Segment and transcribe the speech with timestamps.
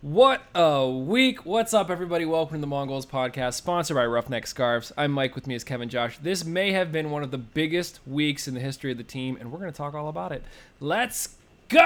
[0.00, 1.44] What a week!
[1.44, 2.24] What's up, everybody?
[2.24, 4.92] Welcome to the Mongols podcast, sponsored by Roughneck Scarves.
[4.96, 5.34] I'm Mike.
[5.34, 6.18] With me is Kevin Josh.
[6.18, 9.36] This may have been one of the biggest weeks in the history of the team,
[9.40, 10.44] and we're going to talk all about it.
[10.78, 11.30] Let's
[11.68, 11.78] go!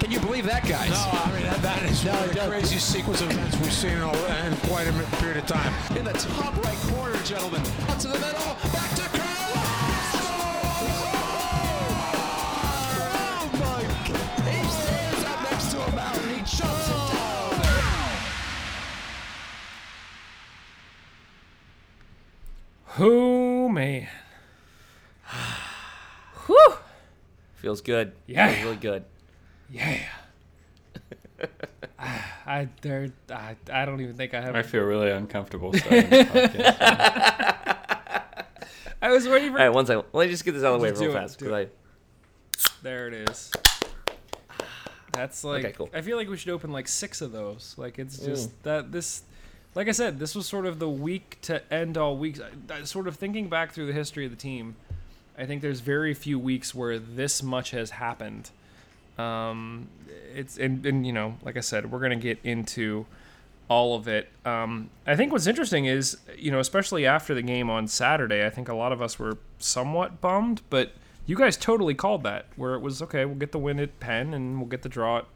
[0.00, 0.90] Can you believe that, guys?
[0.90, 3.92] No, I mean, that, that is one of the craziest sequence of events we've seen
[3.92, 4.08] in, a,
[4.46, 5.72] in quite a period of time.
[5.96, 7.62] In the top right corner, gentlemen.
[7.88, 9.21] Up to the middle, back to
[22.96, 24.08] Who man?
[26.46, 26.74] Whew!
[27.54, 28.12] Feels good.
[28.26, 28.48] Yeah.
[28.52, 29.04] Feels really good.
[29.70, 29.98] Yeah.
[32.46, 34.54] I there I, I don't even think I have.
[34.56, 36.74] I feel really uncomfortable starting this podcast.
[39.00, 39.58] I was waiting for.
[39.58, 40.04] All right, one second.
[40.12, 41.38] Let me just get this out of the way Just real do it, fast.
[41.38, 43.50] do 'cause There it is.
[45.12, 45.88] That's like Okay, cool.
[45.94, 47.74] I feel like we should open like six of those.
[47.78, 49.22] Like it's just that this
[49.74, 52.40] like I said, this was sort of the week to end all weeks.
[52.84, 54.76] Sort of thinking back through the history of the team,
[55.38, 58.50] I think there's very few weeks where this much has happened.
[59.18, 59.88] Um,
[60.34, 63.06] it's and, and you know, like I said, we're gonna get into
[63.68, 64.28] all of it.
[64.44, 68.50] Um, I think what's interesting is, you know, especially after the game on Saturday, I
[68.50, 70.92] think a lot of us were somewhat bummed, but
[71.24, 73.24] you guys totally called that, where it was okay.
[73.24, 75.26] We'll get the win at Penn, and we'll get the draw at,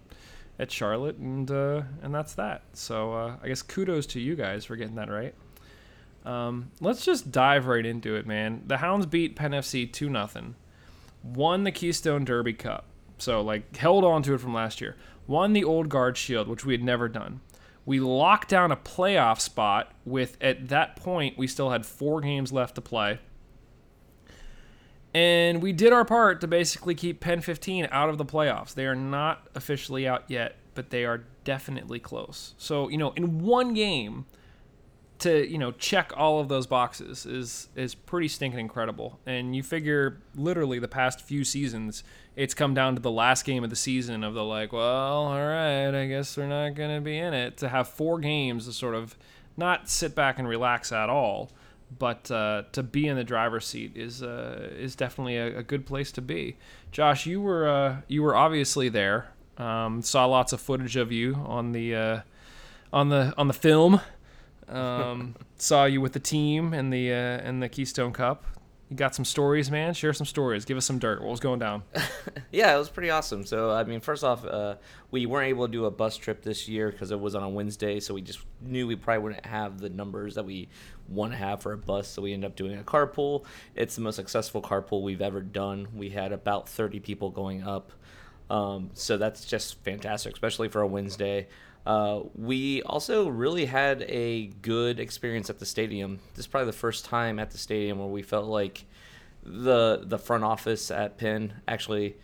[0.59, 2.63] at Charlotte, and uh, and that's that.
[2.73, 5.35] So uh, I guess kudos to you guys for getting that right.
[6.25, 8.63] Um, let's just dive right into it, man.
[8.67, 10.55] The Hounds beat Penn FC two nothing,
[11.23, 12.87] won the Keystone Derby Cup,
[13.19, 14.97] so like held on to it from last year.
[15.27, 17.41] Won the Old Guard Shield, which we had never done.
[17.85, 22.53] We locked down a playoff spot with at that point we still had four games
[22.53, 23.21] left to play.
[25.17, 28.75] And we did our part to basically keep Penn FC out of the playoffs.
[28.75, 32.53] They are not officially out yet, but they are definitely close.
[32.59, 34.27] So, you know, in one game
[35.21, 39.19] to, you know, check all of those boxes is is pretty stinking incredible.
[39.25, 42.05] And you figure literally the past few seasons,
[42.37, 45.41] it's come down to the last game of the season of the like, well, all
[45.41, 48.73] right, I guess we're not going to be in it to have four games to
[48.75, 49.17] sort of
[49.57, 51.53] not sit back and relax at all
[51.99, 55.87] but uh, to be in the driver's seat is uh, is definitely a, a good
[55.87, 56.57] place to be.
[56.91, 59.29] Josh, you were uh, you were obviously there.
[59.59, 62.21] Um, saw lots of footage of you on the uh,
[62.93, 64.01] on the on the film.
[64.69, 68.45] Um, saw you with the team and the uh, and the Keystone Cup.
[68.89, 69.95] You got some stories, man.
[69.95, 70.65] Share some stories.
[70.65, 71.21] Give us some dirt.
[71.21, 71.83] What was going down?
[72.53, 73.45] Yeah, it was pretty awesome.
[73.45, 74.77] So, I mean, first off, uh,
[75.11, 77.49] we weren't able to do a bus trip this year because it was on a
[77.49, 78.01] Wednesday.
[78.01, 80.69] So we just knew we probably wouldn't have the numbers that we
[81.09, 82.09] want to have for a bus.
[82.09, 83.45] So we ended up doing a carpool.
[83.75, 85.89] It's the most successful carpool we've ever done.
[85.95, 87.93] We had about 30 people going up.
[88.49, 91.49] Um, so that's just fantastic, especially for a Wednesday.
[91.87, 96.19] Uh, we also really had a good experience at the stadium.
[96.35, 98.85] This is probably the first time at the stadium where we felt like
[99.45, 102.17] the the front office at Penn actually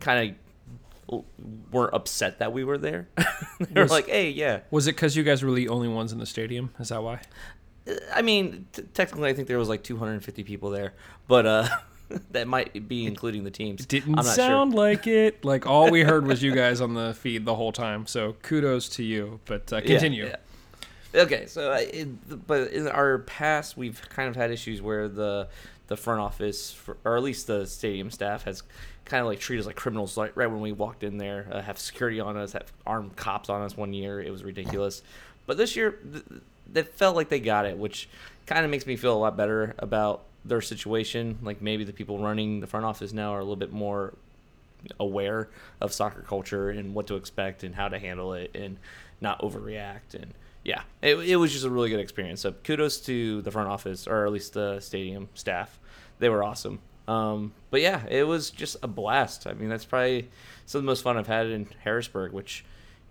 [0.00, 0.36] kind
[1.10, 1.24] of
[1.70, 3.08] weren't upset that we were there.
[3.60, 6.18] they were like, "Hey, yeah." Was it because you guys were the only ones in
[6.18, 6.72] the stadium?
[6.78, 7.20] Is that why?
[8.14, 10.94] I mean, t- technically, I think there was like 250 people there,
[11.28, 11.68] but uh,
[12.30, 13.86] that might be including the teams.
[13.86, 14.80] Didn't I'm not sound sure.
[14.80, 15.44] like it.
[15.44, 18.06] Like all we heard was you guys on the feed the whole time.
[18.06, 19.40] So kudos to you.
[19.44, 20.26] But uh, continue.
[20.26, 20.36] yeah.
[21.12, 25.48] Okay, so it, but in our past, we've kind of had issues where the
[25.88, 28.62] the front office, for, or at least the stadium staff, has
[29.04, 30.16] kind of like treated us like criminals.
[30.16, 33.48] Like right when we walked in there, uh, have security on us, have armed cops
[33.48, 33.76] on us.
[33.76, 35.02] One year, it was ridiculous.
[35.46, 36.24] But this year, th-
[36.72, 38.08] they felt like they got it, which
[38.46, 41.38] kind of makes me feel a lot better about their situation.
[41.42, 44.14] Like maybe the people running the front office now are a little bit more
[44.98, 48.78] aware of soccer culture and what to expect and how to handle it and
[49.20, 50.14] not overreact.
[50.14, 50.32] And
[50.64, 52.40] yeah it, it was just a really good experience.
[52.40, 55.78] So kudos to the front office or at least the stadium staff.
[56.18, 56.80] They were awesome.
[57.06, 59.46] Um, but yeah it was just a blast.
[59.46, 60.30] I mean that's probably
[60.64, 62.64] some of the most fun i've had in harrisburg which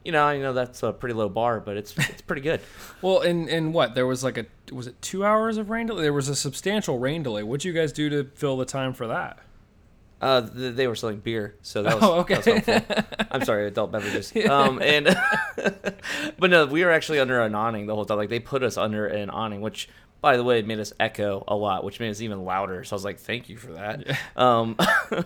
[0.05, 2.61] you know i know that's a pretty low bar but it's it's pretty good
[3.01, 6.01] Well, and and what there was like a was it two hours of rain delay?
[6.03, 7.43] There was a substantial rain delay.
[7.43, 9.39] What'd you guys do to fill the time for that?
[10.21, 12.35] Uh, th- they were selling beer, so that was, Oh, okay.
[12.35, 13.27] that was helpful.
[13.31, 14.33] I'm sorry, adult beverages.
[14.49, 15.05] Um, and
[16.37, 18.17] but no, we were actually under an awning the whole time.
[18.17, 19.87] Like they put us under an awning, which,
[20.21, 22.83] by the way, it made us echo a lot, which made us even louder.
[22.83, 24.05] So I was like, thank you for that.
[24.35, 24.75] Um,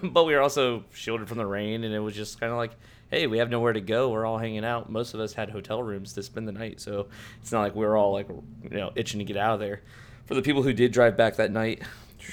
[0.03, 2.71] but we were also shielded from the rain, and it was just kind of like,
[3.13, 4.09] hey, we have nowhere to go.
[4.09, 4.89] We're all hanging out.
[4.89, 7.07] Most of us had hotel rooms to spend the night, so
[7.41, 9.81] it's not like we were all like, you know, itching to get out of there.
[10.25, 11.83] For the people who did drive back that night,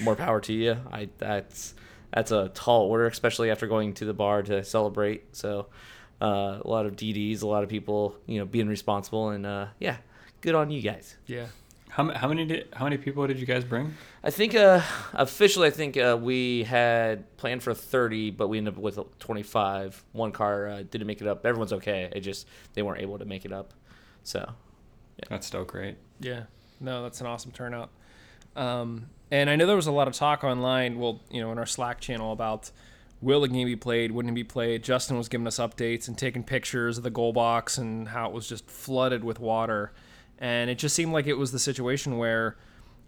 [0.03, 0.79] more power to you.
[0.91, 1.75] I that's
[2.13, 5.37] that's a tall order, especially after going to the bar to celebrate.
[5.37, 5.67] So
[6.23, 9.67] uh, a lot of DDs, a lot of people, you know, being responsible, and uh,
[9.79, 9.99] yeah,
[10.41, 11.17] good on you guys.
[11.27, 11.47] Yeah.
[11.91, 13.95] How, how many did, how many people did you guys bring?
[14.23, 14.81] I think uh,
[15.13, 20.05] officially, I think uh, we had planned for 30, but we ended up with 25.
[20.13, 21.45] One car uh, didn't make it up.
[21.45, 22.11] Everyone's okay.
[22.15, 23.75] It just they weren't able to make it up.
[24.23, 24.39] So
[25.21, 25.25] yeah.
[25.29, 25.97] That's still great.
[26.21, 26.45] Yeah.
[26.81, 27.91] No, that's an awesome turnout.
[28.57, 31.59] Um, and I know there was a lot of talk online, well, you know, in
[31.59, 32.71] our Slack channel about
[33.21, 34.83] will the game be played, wouldn't it be played.
[34.83, 38.33] Justin was giving us updates and taking pictures of the goal box and how it
[38.33, 39.93] was just flooded with water.
[40.41, 42.57] And it just seemed like it was the situation where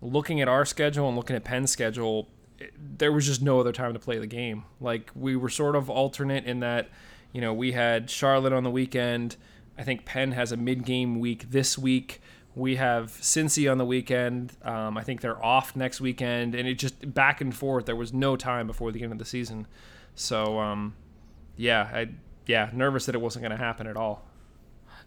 [0.01, 3.73] looking at our schedule and looking at Penn's schedule, it- there was just no other
[3.73, 4.65] time to play the game.
[4.81, 6.91] Like we were sort of alternate in that,
[7.33, 9.37] you know, we had Charlotte on the weekend.
[9.79, 12.21] I think Penn has a mid-game week this week.
[12.55, 14.53] We have Cincy on the weekend.
[14.63, 17.87] Um, I think they're off next weekend, and it just back and forth.
[17.87, 19.67] There was no time before the end of the season,
[20.15, 20.95] so um,
[21.57, 22.09] yeah, I
[22.47, 24.29] yeah nervous that it wasn't going to happen at all.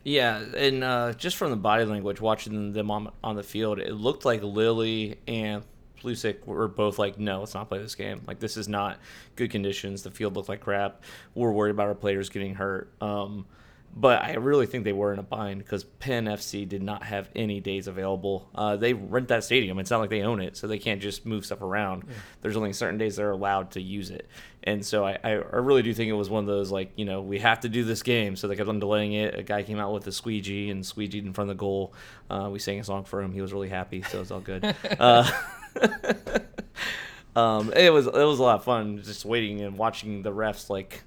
[0.05, 3.91] Yeah, and uh, just from the body language, watching them on on the field, it
[3.91, 5.63] looked like Lilley and
[5.99, 8.21] Pulisic were both like, "No, let's not play this game.
[8.27, 8.99] Like, this is not
[9.35, 10.03] good conditions.
[10.03, 11.01] The field looked like crap.
[11.33, 13.47] We're worried about our players getting hurt." Um,
[13.95, 17.29] but I really think they were in a bind because Penn FC did not have
[17.33, 18.49] any days available.
[18.53, 19.79] Uh, they rent that stadium.
[19.79, 22.03] It's not like they own it, so they can't just move stuff around.
[22.41, 24.27] There's only certain days they're allowed to use it.
[24.63, 27.05] And so I, I I really do think it was one of those, like, you
[27.05, 28.35] know, we have to do this game.
[28.35, 29.39] So they kept on delaying it.
[29.39, 31.93] A guy came out with a squeegee and squeegeed in front of the goal.
[32.29, 33.31] Uh, we sang a song for him.
[33.31, 34.75] He was really happy, so it's all good.
[34.99, 35.31] uh,
[37.35, 40.69] um, it was it was a lot of fun just waiting and watching the refs
[40.69, 41.03] like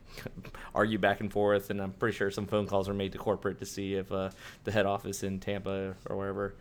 [0.75, 3.59] argue back and forth, and I'm pretty sure some phone calls were made to corporate
[3.59, 4.31] to see if uh,
[4.65, 6.55] the head office in Tampa or wherever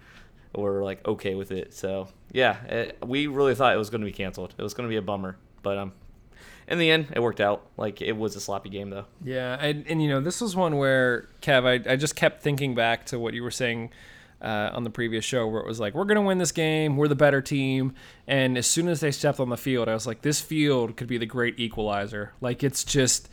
[0.56, 1.74] were like okay with it.
[1.74, 4.54] So yeah, it, we really thought it was going to be canceled.
[4.58, 5.94] It was going to be a bummer, but um,
[6.68, 7.66] in the end, it worked out.
[7.78, 9.06] Like it was a sloppy game though.
[9.24, 12.76] Yeah, and, and you know, this was one where Kev, I, I just kept thinking
[12.76, 13.92] back to what you were saying
[14.42, 17.08] uh, on the previous show, where it was like, we're gonna win this game, we're
[17.08, 17.94] the better team,
[18.28, 21.08] and as soon as they stepped on the field, I was like, this field could
[21.08, 22.34] be the great equalizer.
[22.42, 23.30] Like it's just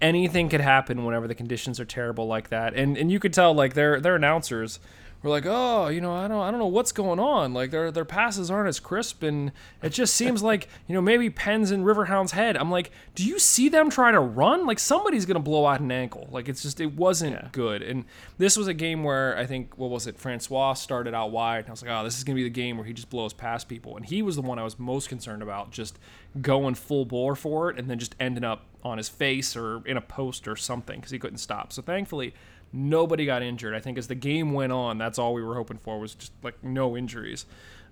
[0.00, 3.54] anything could happen whenever the conditions are terrible like that, and and you could tell
[3.54, 4.80] like their their announcers
[5.22, 7.54] were like, oh, you know, I don't, I don't know what's going on.
[7.54, 9.52] Like their their passes aren't as crisp, and
[9.82, 12.56] it just seems like you know maybe Penn's in Riverhound's head.
[12.56, 14.66] I'm like, do you see them try to run?
[14.66, 16.28] Like somebody's gonna blow out an ankle.
[16.30, 17.82] Like it's just it wasn't good.
[17.82, 18.04] And
[18.38, 20.18] this was a game where I think what was it?
[20.18, 21.60] Francois started out wide.
[21.60, 23.32] And I was like, oh, this is gonna be the game where he just blows
[23.32, 23.96] past people.
[23.96, 25.98] And he was the one I was most concerned about, just
[26.40, 29.96] going full bore for it, and then just ending up on his face or in
[29.96, 31.72] a post or something because he couldn't stop.
[31.72, 32.34] So thankfully
[32.72, 33.74] nobody got injured.
[33.74, 36.32] I think as the game went on, that's all we were hoping for was just
[36.42, 37.46] like no injuries.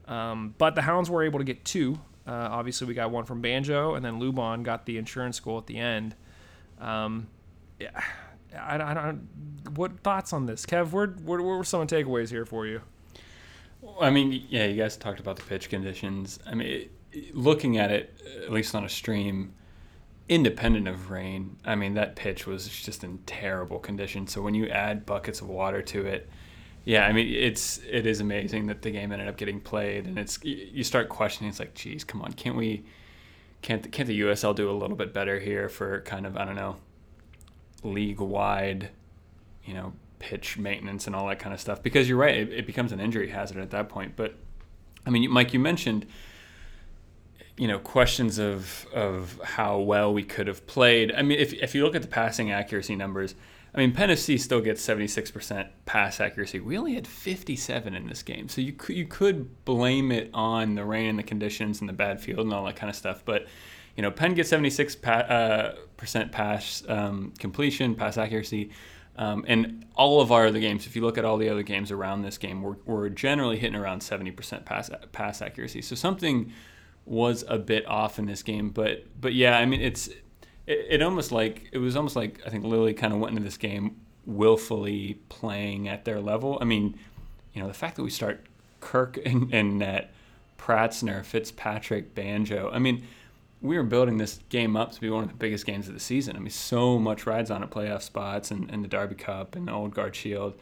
[0.07, 2.01] Um, but the Hounds were able to get two.
[2.27, 5.67] Uh, obviously, we got one from Banjo, and then Lubon got the insurance goal at
[5.67, 6.15] the end.
[6.81, 7.29] Um,
[7.79, 8.01] yeah,
[8.59, 9.29] I, I don't.
[9.75, 10.93] What thoughts on this, Kev?
[10.93, 12.83] What, what were some takeaways here for you?
[14.01, 16.39] I mean, yeah, you guys talked about the pitch conditions.
[16.47, 16.89] I mean,
[17.33, 19.55] looking at it, at least on a stream,
[20.31, 24.29] independent of rain, I mean, that pitch was just in terrible condition.
[24.29, 26.31] So when you add buckets of water to it,
[26.85, 30.19] yeah, I mean, it's it is amazing that the game ended up getting played, and
[30.19, 31.51] it's you start questioning.
[31.51, 32.85] It's like, geez, come on, can't we?
[33.61, 36.55] Can't can't the USL do a little bit better here for kind of I don't
[36.55, 36.77] know,
[37.83, 38.91] league wide,
[39.65, 41.83] you know, pitch maintenance and all that kind of stuff?
[41.83, 44.15] Because you're right, it, it becomes an injury hazard at that point.
[44.17, 44.37] But
[45.05, 46.07] I mean, Mike, you mentioned
[47.57, 51.13] you know questions of of how well we could have played.
[51.13, 53.35] I mean, if if you look at the passing accuracy numbers,
[53.75, 56.59] I mean, Penn still gets 76% pass accuracy.
[56.59, 60.75] We only had 57 in this game, so you could, you could blame it on
[60.75, 63.23] the rain and the conditions and the bad field and all that kind of stuff.
[63.25, 63.47] But
[63.97, 68.71] you know, Penn gets 76 pa- uh, percent pass um, completion, pass accuracy.
[69.17, 71.91] Um, and all of our other games, if you look at all the other games
[71.91, 75.83] around this game, we're, we're generally hitting around 70% pass pass accuracy.
[75.83, 76.53] So something
[77.05, 80.09] was a bit off in this game, but but yeah, I mean it's
[80.67, 83.45] it, it almost like it was almost like I think Lilley kind of went into
[83.45, 86.59] this game willfully playing at their level.
[86.61, 86.99] I mean,
[87.53, 88.45] you know, the fact that we start
[88.81, 90.13] Kirk and, and net,
[90.59, 92.71] Pratzner, Fitzpatrick, Banjo.
[92.73, 93.07] I mean,
[93.63, 96.01] we were building this game up to be one of the biggest games of the
[96.01, 96.37] season.
[96.37, 99.69] I mean, so much rides on it, playoff spots and, and the Derby Cup and
[99.69, 100.55] the Old Guard Shield,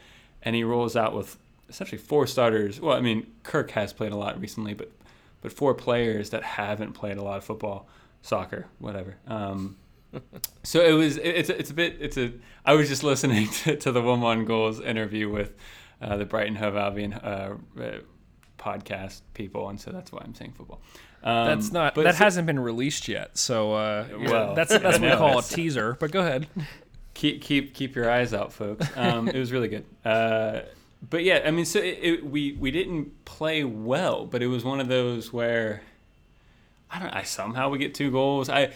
[0.43, 1.37] and he rolls out with
[1.69, 2.81] essentially four starters.
[2.81, 4.91] Well, I mean, Kirk has played a lot recently, but
[5.41, 7.89] but four players that haven't played a lot of football,
[8.23, 9.17] soccer, whatever.
[9.27, 9.77] Um,
[10.63, 12.33] so it was it's a, it's a bit it's a
[12.65, 15.55] I was just listening to, to the one one goals interview with
[16.01, 17.91] uh, the Brighton Hove Albion uh, uh,
[18.59, 20.81] podcast people, and so that's why I'm saying football.
[21.23, 23.37] Um, That's not that so- hasn't been released yet.
[23.37, 25.97] So uh, Well, that's that's what we call a teaser.
[25.99, 26.47] But go ahead.
[27.15, 28.87] keep keep keep your eyes out, folks.
[28.97, 29.85] Um, it was really good.
[31.03, 34.65] But yeah, I mean, so it, it, we we didn't play well, but it was
[34.65, 35.83] one of those where
[36.91, 37.11] I don't.
[37.11, 38.49] I somehow we get two goals.
[38.49, 38.73] I,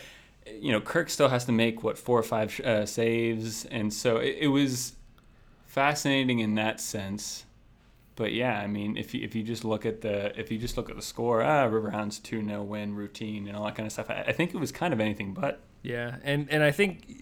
[0.47, 4.19] you know, Kirk still has to make what four or five uh, saves, and so
[4.19, 4.95] it, it was
[5.67, 7.45] fascinating in that sense.
[8.15, 10.77] But yeah, I mean, if you if you just look at the if you just
[10.77, 13.93] look at the score, ah, Riverhounds two 0 win routine and all that kind of
[13.93, 14.11] stuff.
[14.11, 15.61] I, I think it was kind of anything but.
[15.83, 17.22] Yeah, and and I think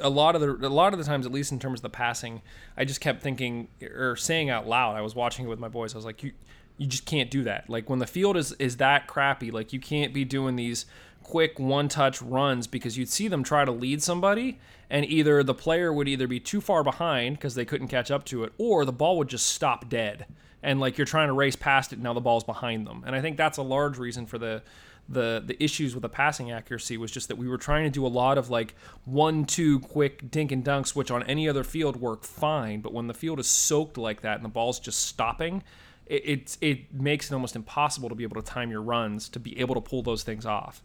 [0.00, 1.90] a lot of the a lot of the times, at least in terms of the
[1.90, 2.42] passing,
[2.76, 4.96] I just kept thinking or saying out loud.
[4.96, 5.94] I was watching it with my boys.
[5.94, 6.32] I was like, you
[6.78, 7.68] you just can't do that.
[7.68, 10.86] Like when the field is is that crappy, like you can't be doing these
[11.22, 14.58] quick one touch runs because you'd see them try to lead somebody
[14.90, 18.24] and either the player would either be too far behind because they couldn't catch up
[18.24, 20.26] to it or the ball would just stop dead
[20.62, 23.14] and like you're trying to race past it and now the ball's behind them and
[23.14, 24.62] i think that's a large reason for the
[25.08, 28.06] the the issues with the passing accuracy was just that we were trying to do
[28.06, 31.96] a lot of like one two quick dink and dunks which on any other field
[31.96, 35.62] work fine but when the field is soaked like that and the ball's just stopping
[36.06, 39.40] it, it it makes it almost impossible to be able to time your runs to
[39.40, 40.82] be able to pull those things off.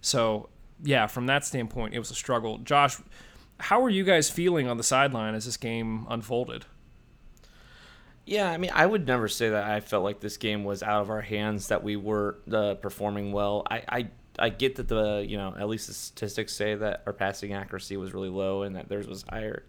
[0.00, 0.48] So
[0.82, 2.58] yeah from that standpoint it was a struggle.
[2.58, 2.96] Josh
[3.58, 6.64] how were you guys feeling on the sideline as this game unfolded
[8.26, 11.02] Yeah, I mean, I would never say that I felt like this game was out
[11.02, 13.66] of our hands, that we were uh, performing well.
[13.68, 14.08] I, I,
[14.38, 17.96] I get that the, you know, at least the statistics say that our passing accuracy
[17.96, 19.64] was really low and that theirs was higher,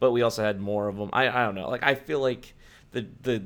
[0.00, 1.10] but we also had more of them.
[1.12, 1.68] I, I don't know.
[1.68, 2.54] Like, I feel like
[2.92, 3.44] the, the,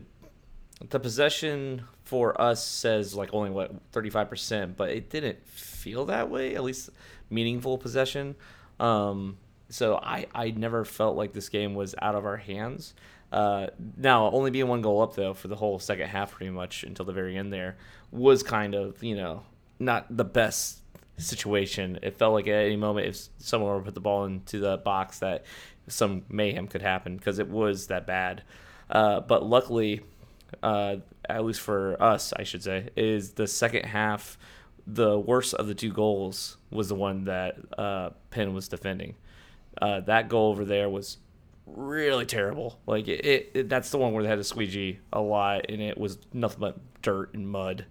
[0.88, 6.54] the possession for us says like only what 35%, but it didn't feel that way,
[6.54, 6.90] at least
[7.28, 8.36] meaningful possession.
[8.78, 9.38] Um,
[9.68, 12.94] so I, I never felt like this game was out of our hands.
[13.32, 16.82] Uh, now, only being one goal up though for the whole second half, pretty much
[16.82, 17.76] until the very end, there
[18.10, 19.42] was kind of you know
[19.78, 20.80] not the best
[21.16, 21.99] situation.
[22.02, 24.78] It felt like at any moment if someone were to put the ball into the
[24.78, 25.44] box that
[25.87, 28.42] some mayhem could happen because it was that bad.
[28.88, 30.00] Uh, but luckily,
[30.62, 30.96] uh,
[31.28, 34.38] at least for us, I should say, is the second half.
[34.87, 39.14] The worst of the two goals was the one that uh, Penn was defending.
[39.80, 41.18] Uh, that goal over there was
[41.76, 42.78] really terrible.
[42.86, 45.80] Like it, it, it- that's the one where they had a squeegee a lot, and
[45.80, 47.86] it was nothing but dirt and mud.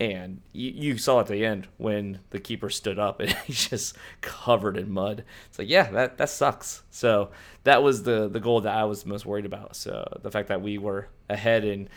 [0.00, 3.96] And you, you saw at the end when the keeper stood up and he's just
[4.20, 5.22] covered in mud.
[5.48, 6.82] It's like, yeah, that, that sucks.
[6.90, 7.30] So
[7.64, 9.76] that was the the goal that I was most worried about.
[9.76, 11.88] So the fact that we were ahead and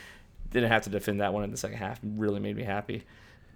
[0.52, 3.04] didn't have to defend that one in the second half really made me happy.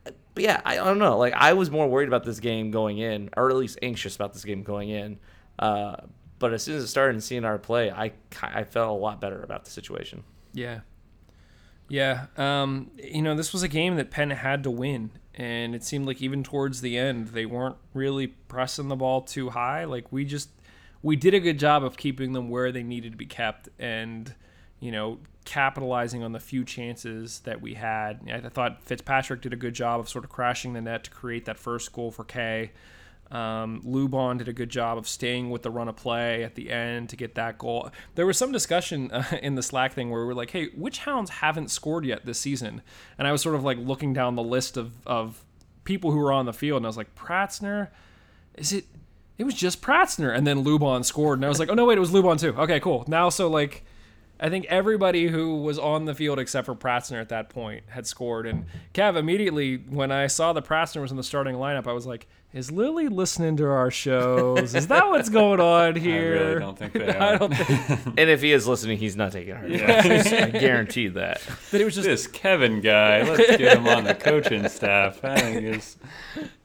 [0.04, 1.18] But yeah, I, I don't know.
[1.18, 4.34] Like I was more worried about this game going in, or at least anxious about
[4.34, 5.20] this game going in.
[5.60, 5.98] Uh,
[6.40, 9.22] but as soon as it started and seeing our play, I I felt a lot
[9.22, 10.24] better about the situation.
[10.54, 10.82] Yeah.
[11.90, 12.28] Yeah.
[12.38, 15.12] Um, you know, this was a game that Penn had to win.
[15.36, 19.52] And it seemed like even towards the end, they weren't really pressing the ball too
[19.52, 19.86] high.
[19.86, 20.50] Like, we just,
[21.02, 24.36] we did a good job of keeping them where they needed to be kept and,
[24.80, 28.20] you know, capitalizing on the few chances that we had.
[28.28, 31.12] I I thought Fitzpatrick did a good job of sort of crashing the net to
[31.12, 32.72] create that first goal for Kay.
[33.32, 36.72] Um, Lubon did a good job of staying with the run of play at the
[36.72, 37.92] end to get that goal.
[38.16, 41.00] There was some discussion uh, in the Slack thing where we were like, "Hey, which
[41.00, 42.82] Hounds haven't scored yet this season?"
[43.18, 45.44] And I was sort of like looking down the list of of
[45.84, 47.90] people who were on the field, and I was like, "Pratzner,
[48.56, 48.86] is it?"
[49.38, 51.98] It was just Pratzner, and then Lubon scored, and I was like, "Oh no, wait,
[51.98, 53.06] it was Lubon too." Okay, cool.
[53.08, 53.86] Now, so like.
[54.42, 58.08] I think everybody who was on the field except for Pratzner at that point had
[58.08, 58.48] scored.
[58.48, 62.06] And Kev, immediately when I saw that Pratzner was in the starting lineup, I was
[62.06, 64.74] like, "Is Lilley listening to our shows?
[64.76, 66.38] Is that what's going on here?
[66.38, 69.34] I really don't think they I don't think And if he is listening, he's not
[69.34, 70.32] taking our advice.
[70.32, 71.42] I guarantee that.
[71.72, 72.08] But it was just.
[72.08, 75.24] this Kevin guy, let's get him on the coaching staff.
[75.24, 75.98] I think is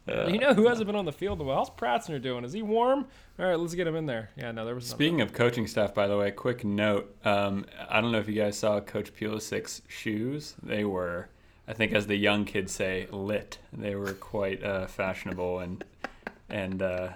[0.06, 1.58] you know who hasn't been on the field in a while?
[1.58, 2.44] How's Pratzner doing?
[2.44, 3.06] Is he warm?
[3.38, 4.30] All right, let's get him in there.
[4.36, 4.84] Yeah, no, there was.
[4.84, 4.96] nothing.
[4.96, 7.14] Speaking of coaching staff, by the way, quick note.
[7.24, 10.54] Um, I don't know if you guys saw Coach Pulisic's shoes.
[10.62, 11.28] They were,
[11.66, 13.58] I think, as the young kids say, lit.
[13.72, 15.84] They were quite uh, fashionable and
[16.48, 16.82] and.
[16.82, 17.08] Uh,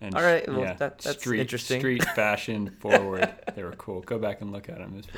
[0.00, 1.80] and All right, well, that- that's street, interesting.
[1.80, 3.32] Street fashion forward.
[3.56, 4.00] They were cool.
[4.02, 4.92] Go back and look at them.
[4.92, 5.08] Pretty-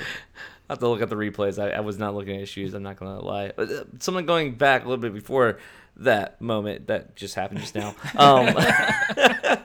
[0.68, 1.62] I have to look at the replays.
[1.62, 2.72] I, I was not looking at his shoes.
[2.74, 3.52] I'm not gonna lie.
[3.54, 5.58] But, uh, Something going back a little bit before
[6.00, 7.94] that moment that just happened just now.
[8.16, 8.54] Um,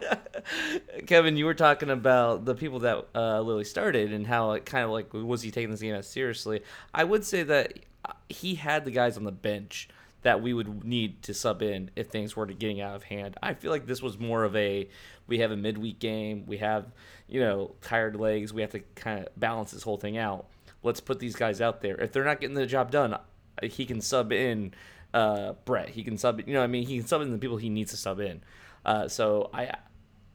[1.08, 4.84] Kevin, you were talking about the people that uh, Lilley started and how it kind
[4.84, 6.62] of like was he taking this game as seriously?
[6.94, 7.74] I would say that
[8.04, 9.90] uh, he had the guys on the bench
[10.24, 13.38] that we would need to sub in if things were to getting out of hand.
[13.42, 14.90] I feel like this was more of a
[15.28, 16.86] we have a midweek game, we have
[17.28, 20.48] you know tired legs, we have to kind of balance this whole thing out.
[20.84, 21.96] let's put these guys out there.
[21.96, 23.20] If they're not getting the job done, uh,
[23.64, 24.74] he can sub in
[25.16, 25.90] uh, Brett.
[25.90, 27.92] He can sub, you know, I mean, he can sub in the people he needs
[27.92, 28.42] to sub in.
[28.86, 29.72] Uh, so I,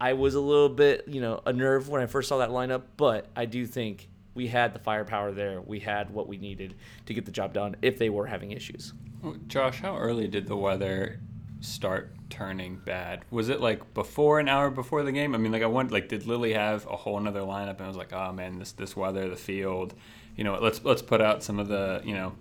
[0.00, 3.28] I was a little bit, you know, unnerved when I first saw that lineup, but
[3.36, 5.60] I do think we had the firepower there.
[5.60, 6.74] We had what we needed
[7.06, 8.94] to get the job done if they were having issues.
[9.46, 11.20] Josh, how early did the weather
[11.60, 13.26] start turning bad?
[13.30, 15.34] Was it like before an hour before the game?
[15.34, 17.88] I mean, like I want like did Lilley have a whole another lineup and I
[17.88, 19.92] was like, oh man, this this weather, the field,
[20.36, 22.32] you know, let's let's put out some of the you know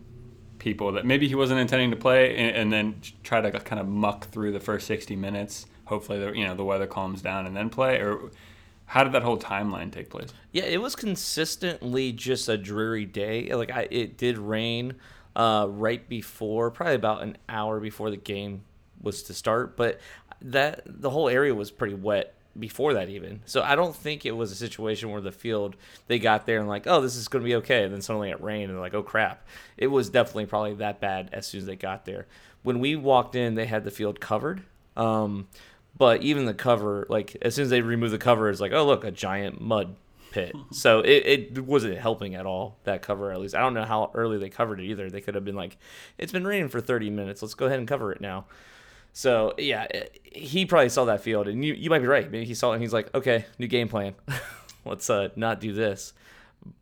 [0.59, 3.87] people that maybe he wasn't intending to play and, and then try to kind of
[3.87, 5.65] muck through the first 60 minutes.
[5.85, 7.97] Hopefully, the you know the weather calms down and then play.
[7.97, 8.29] Or
[8.85, 10.29] how did that whole timeline take place?
[10.51, 13.53] Yeah, it was consistently just a dreary day.
[13.53, 14.95] Like I, it did rain
[15.35, 18.63] uh, right before, probably about an hour before the game
[19.01, 19.99] was to start, but
[20.41, 23.41] that the whole area was pretty wet before that even.
[23.45, 25.75] So I don't think it was a situation where the field
[26.07, 28.29] they got there and like, oh, this is going to be okay, and then suddenly
[28.29, 29.47] it rained and they're like, oh crap.
[29.77, 32.27] It was definitely probably that bad as soon as they got there.
[32.63, 34.63] When we walked in, they had the field covered.
[34.97, 35.47] Um,
[35.97, 38.85] but even the cover, like as soon as they removed the cover, it's like, oh
[38.85, 39.95] look, a giant mud
[40.31, 40.55] pit.
[40.71, 42.77] So it, it wasn't helping at all.
[42.83, 45.09] That cover, at least, I don't know how early they covered it either.
[45.09, 45.77] They could have been like,
[46.17, 47.41] it's been raining for 30 minutes.
[47.41, 48.45] Let's go ahead and cover it now.
[49.13, 49.87] So yeah,
[50.23, 52.29] he probably saw that field, and you you might be right.
[52.29, 54.15] Maybe he saw it and he's like, okay, new game plan.
[54.85, 56.13] Let's uh not do this.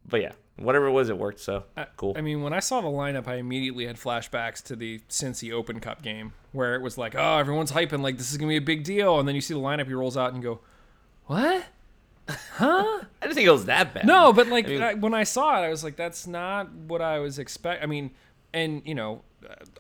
[0.08, 1.40] But yeah, whatever it was, it worked.
[1.40, 1.64] So
[1.96, 2.14] cool.
[2.18, 5.80] I mean, when I saw the lineup, I immediately had flashbacks to the Cincy Open
[5.80, 8.62] Cup game where it was like, oh, everyone's hyping, like this is gonna be a
[8.62, 10.60] big deal, and then you see the lineup, he rolls out and you go,
[11.26, 11.66] what?
[12.54, 13.02] Huh?
[13.22, 14.06] I didn't think it was that bad.
[14.06, 16.72] No, but like I mean- I, when I saw it, I was like, that's not
[16.74, 17.84] what I was expect.
[17.84, 18.12] I mean,
[18.54, 19.22] and you know,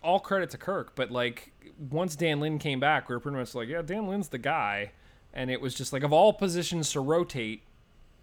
[0.03, 3.55] all credit to Kirk, but like once Dan Lynd came back, we were pretty much
[3.55, 4.91] like, yeah, Dan Lynd's the guy,
[5.33, 7.63] and it was just like of all positions to rotate,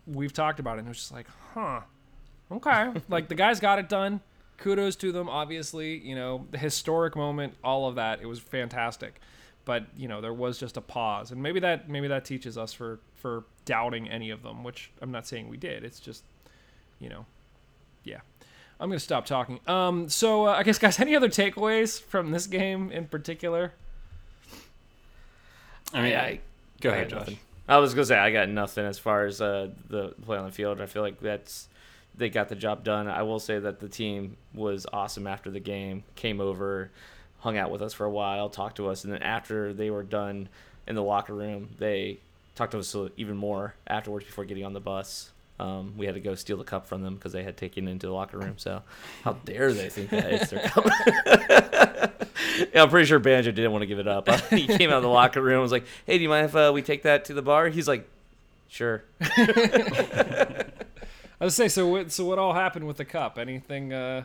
[0.06, 1.80] we've talked about it, and it was just like, huh,
[2.50, 4.20] okay, like the guys got it done.
[4.56, 5.98] Kudos to them, obviously.
[5.98, 9.20] You know, the historic moment, all of that, it was fantastic.
[9.64, 12.72] But you know, there was just a pause, and maybe that maybe that teaches us
[12.72, 15.84] for for doubting any of them, which I'm not saying we did.
[15.84, 16.24] It's just,
[16.98, 17.24] you know,
[18.04, 18.20] yeah.
[18.80, 19.60] I'm gonna stop talking.
[19.66, 23.72] Um, so uh, I guess guys, any other takeaways from this game in particular?
[25.92, 26.40] I mean, I, I-
[26.80, 27.20] go ahead, got Josh.
[27.20, 27.38] nothing.
[27.68, 30.52] I was gonna say I got nothing as far as uh, the play on the
[30.52, 30.80] field.
[30.80, 31.68] I feel like that's
[32.16, 33.08] they got the job done.
[33.08, 36.04] I will say that the team was awesome after the game.
[36.14, 36.90] Came over,
[37.38, 40.02] hung out with us for a while, talked to us, and then after they were
[40.02, 40.48] done
[40.86, 42.18] in the locker room, they
[42.54, 45.30] talked to us even more afterwards before getting on the bus.
[45.60, 47.92] Um, we had to go steal the cup from them because they had taken it
[47.92, 48.54] into the locker room.
[48.56, 48.82] So,
[49.22, 50.84] how dare they think that it's their cup?
[52.74, 54.28] yeah, I'm pretty sure Banjo didn't want to give it up.
[54.50, 56.56] he came out of the locker room and was like, "Hey, do you mind if
[56.56, 58.08] uh, we take that to the bar?" He's like,
[58.68, 60.64] "Sure." I
[61.40, 61.86] was saying, so.
[61.86, 63.38] What so what all happened with the cup?
[63.38, 63.92] Anything?
[63.92, 64.24] Uh,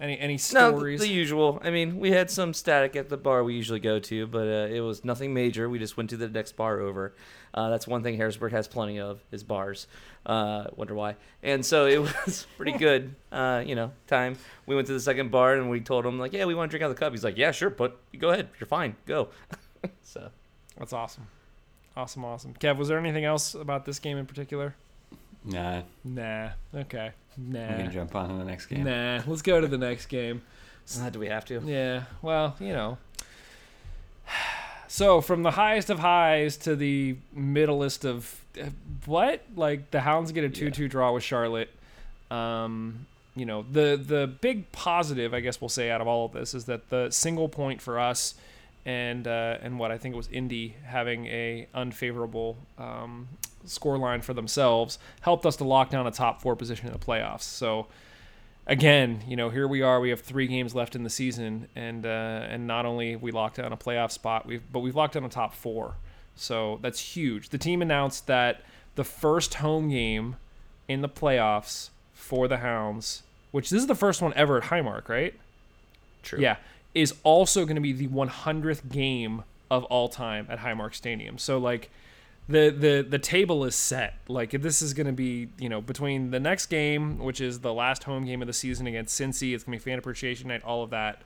[0.00, 1.00] any any stories?
[1.00, 1.60] No, the usual.
[1.62, 4.74] I mean, we had some static at the bar we usually go to, but uh,
[4.74, 5.68] it was nothing major.
[5.68, 7.14] We just went to the next bar over.
[7.52, 9.86] Uh, that's one thing Harrisburg has plenty of is bars.
[10.24, 11.16] Uh, wonder why.
[11.42, 13.14] And so it was pretty good.
[13.32, 14.36] Uh, you know, time.
[14.66, 16.76] We went to the second bar and we told him like, "Yeah, we want to
[16.76, 18.48] drink out of the cup." He's like, "Yeah, sure, but go ahead.
[18.60, 18.96] You're fine.
[19.06, 19.28] Go."
[20.02, 20.30] so
[20.78, 21.26] That's awesome.
[21.96, 22.54] Awesome, awesome.
[22.54, 24.76] Kev, was there anything else about this game in particular?
[25.44, 26.50] Nah, Nah.
[26.74, 27.12] Okay.
[27.36, 27.76] Nah.
[27.76, 28.84] We can jump on to the next game.
[28.84, 29.22] Nah.
[29.26, 30.42] Let's go to the next game.
[31.00, 31.62] uh, do we have to?
[31.64, 32.04] Yeah.
[32.22, 32.98] Well, you know.
[34.90, 38.70] So from the highest of highs to the middlest of uh,
[39.04, 39.44] what?
[39.54, 41.70] Like the Hounds get a two-two draw with Charlotte.
[42.30, 46.32] Um, you know the the big positive, I guess we'll say, out of all of
[46.32, 48.34] this is that the single point for us
[48.84, 53.28] and uh, and what I think it was Indy having a unfavorable um,
[53.70, 56.98] score line for themselves helped us to lock down a top four position in the
[56.98, 57.42] playoffs.
[57.42, 57.86] So
[58.66, 60.00] again, you know, here we are.
[60.00, 63.56] We have three games left in the season, and uh, and not only we locked
[63.56, 65.94] down a playoff spot, we've but we've locked down a top four.
[66.36, 67.48] So that's huge.
[67.48, 68.62] The team announced that
[68.94, 70.36] the first home game
[70.86, 75.08] in the playoffs for the Hounds, which this is the first one ever at Highmark,
[75.08, 75.34] right?
[76.22, 76.40] True.
[76.40, 76.56] Yeah,
[76.94, 81.38] is also going to be the 100th game of all time at Highmark Stadium.
[81.38, 81.90] So like
[82.48, 84.14] the the the table is set.
[84.26, 87.74] Like this is going to be, you know, between the next game, which is the
[87.74, 90.62] last home game of the season against Cincy, it's going to be fan appreciation night,
[90.64, 91.22] all of that.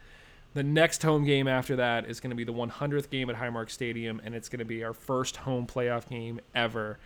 [0.54, 3.70] The next home game after that is going to be the 100th game at Highmark
[3.70, 6.98] Stadium and it's going to be our first home playoff game ever.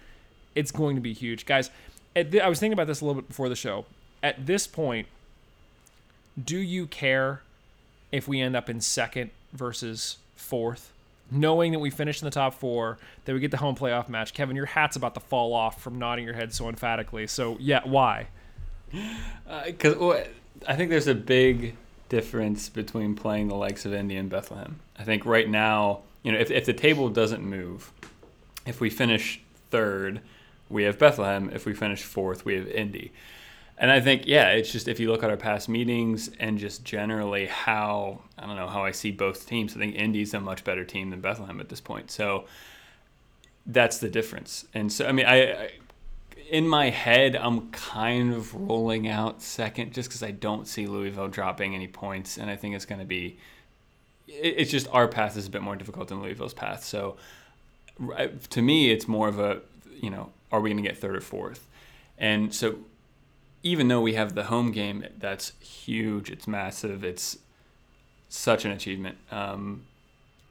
[0.56, 1.46] It's going to be huge.
[1.46, 1.70] Guys,
[2.14, 3.84] the, I was thinking about this a little bit before the show.
[4.20, 5.06] At this point,
[6.42, 7.42] do you care
[8.10, 10.92] if we end up in second versus fourth,
[11.30, 14.32] knowing that we finish in the top four, that we get the home playoff match.
[14.34, 17.26] Kevin, your hat's about to fall off from nodding your head so emphatically.
[17.26, 18.28] So yeah, why?
[19.48, 20.22] Uh, because well,
[20.66, 21.76] I think there's a big
[22.08, 24.80] difference between playing the likes of Indy and Bethlehem.
[24.98, 27.92] I think right now, you know, if, if the table doesn't move,
[28.64, 30.20] if we finish third,
[30.68, 31.50] we have Bethlehem.
[31.52, 33.12] If we finish fourth, we have Indy.
[33.78, 36.84] And I think, yeah, it's just if you look at our past meetings and just
[36.84, 40.64] generally how, I don't know, how I see both teams, I think Indy's a much
[40.64, 42.10] better team than Bethlehem at this point.
[42.10, 42.46] So
[43.66, 44.66] that's the difference.
[44.72, 45.70] And so, I mean, I, I
[46.48, 51.28] in my head, I'm kind of rolling out second just because I don't see Louisville
[51.28, 52.38] dropping any points.
[52.38, 53.36] And I think it's going to be,
[54.28, 56.84] it, it's just our path is a bit more difficult than Louisville's path.
[56.84, 57.16] So
[58.50, 59.60] to me, it's more of a,
[60.00, 61.66] you know, are we going to get third or fourth?
[62.16, 62.78] And so
[63.62, 66.30] even though we have the home game, that's huge.
[66.30, 67.04] It's massive.
[67.04, 67.38] It's
[68.28, 69.18] such an achievement.
[69.30, 69.84] Um,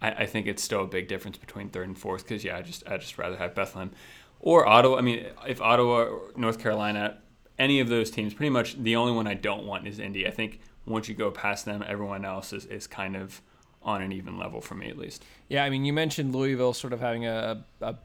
[0.01, 2.61] I, I think it's still a big difference between third and fourth because yeah, I
[2.61, 3.91] just I just rather have Bethlehem
[4.39, 4.97] or Ottawa.
[4.97, 7.17] I mean, if Ottawa, or North Carolina,
[7.57, 10.27] any of those teams, pretty much the only one I don't want is Indy.
[10.27, 13.41] I think once you go past them, everyone else is, is kind of
[13.81, 15.23] on an even level for me at least.
[15.47, 17.95] Yeah, I mean, you mentioned Louisville sort of having a, a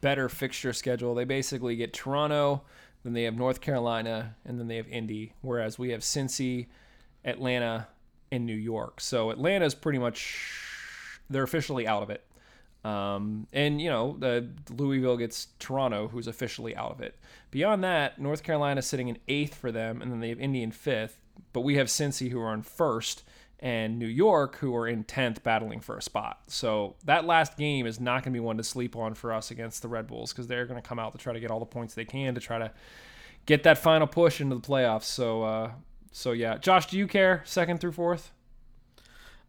[0.00, 1.14] better fixture schedule.
[1.14, 2.62] They basically get Toronto,
[3.04, 5.34] then they have North Carolina, and then they have Indy.
[5.40, 6.66] Whereas we have Cincy,
[7.24, 7.88] Atlanta,
[8.30, 9.00] and New York.
[9.00, 10.38] So Atlanta's pretty much
[11.28, 12.24] they're officially out of it.
[12.84, 14.18] Um, and you know,
[14.70, 17.16] Louisville gets Toronto, who's officially out of it.
[17.50, 20.72] Beyond that, North Carolina's sitting in eighth for them, and then they have Indy in
[20.72, 21.18] fifth.
[21.52, 23.22] But we have Cincy, who are in first,
[23.62, 26.40] and New York, who are in tenth, battling for a spot.
[26.48, 29.50] So that last game is not going to be one to sleep on for us
[29.52, 31.60] against the Red Bulls because they're going to come out to try to get all
[31.60, 32.72] the points they can to try to
[33.46, 35.04] get that final push into the playoffs.
[35.04, 35.70] So, uh,
[36.10, 38.32] so yeah, Josh, do you care second through fourth?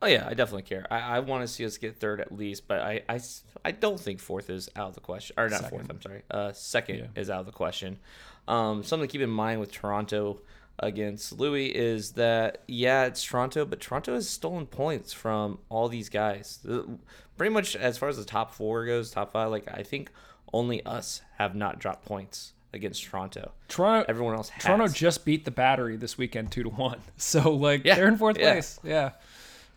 [0.01, 0.85] Oh yeah, I definitely care.
[0.91, 3.19] I, I want to see us get third at least, but I, I,
[3.63, 5.33] I don't think fourth is out of the question.
[5.39, 5.69] Or not Second.
[5.69, 5.89] fourth.
[5.89, 6.21] I'm sorry.
[6.29, 7.05] Uh, second Yeah.
[7.15, 7.97] is out of the question.
[8.47, 10.41] Um, something to keep in mind with Toronto
[10.85, 16.09] against Louis is that yeah, it's Toronto, but Toronto has stolen points from all these
[16.09, 16.59] guys.
[17.37, 19.49] Pretty much as far as the top four goes, top five.
[19.49, 20.11] Like I think
[20.53, 23.51] only us have not dropped points against Toronto.
[23.67, 24.63] Toronto, Everyone else has.
[24.63, 26.99] Toronto just beat the Battery this weekend, two to one.
[27.17, 28.51] So like Yeah, they're in fourth yeah.
[28.53, 28.79] place.
[28.83, 29.11] Yeah.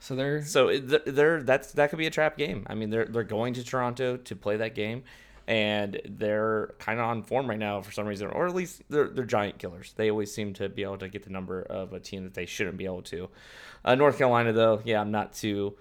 [0.00, 2.66] So they're So they're that's that could be a trap game.
[2.68, 5.04] I mean, they're they're going to Toronto to play that game,
[5.48, 9.08] and they're kind of on form right now for some reason, or at least they're
[9.08, 9.94] they're giant killers.
[9.96, 12.46] They always seem to be able to get the number of a team that they
[12.46, 13.28] shouldn't be able to.
[13.84, 15.76] Uh, North Carolina, though, yeah, I'm not too.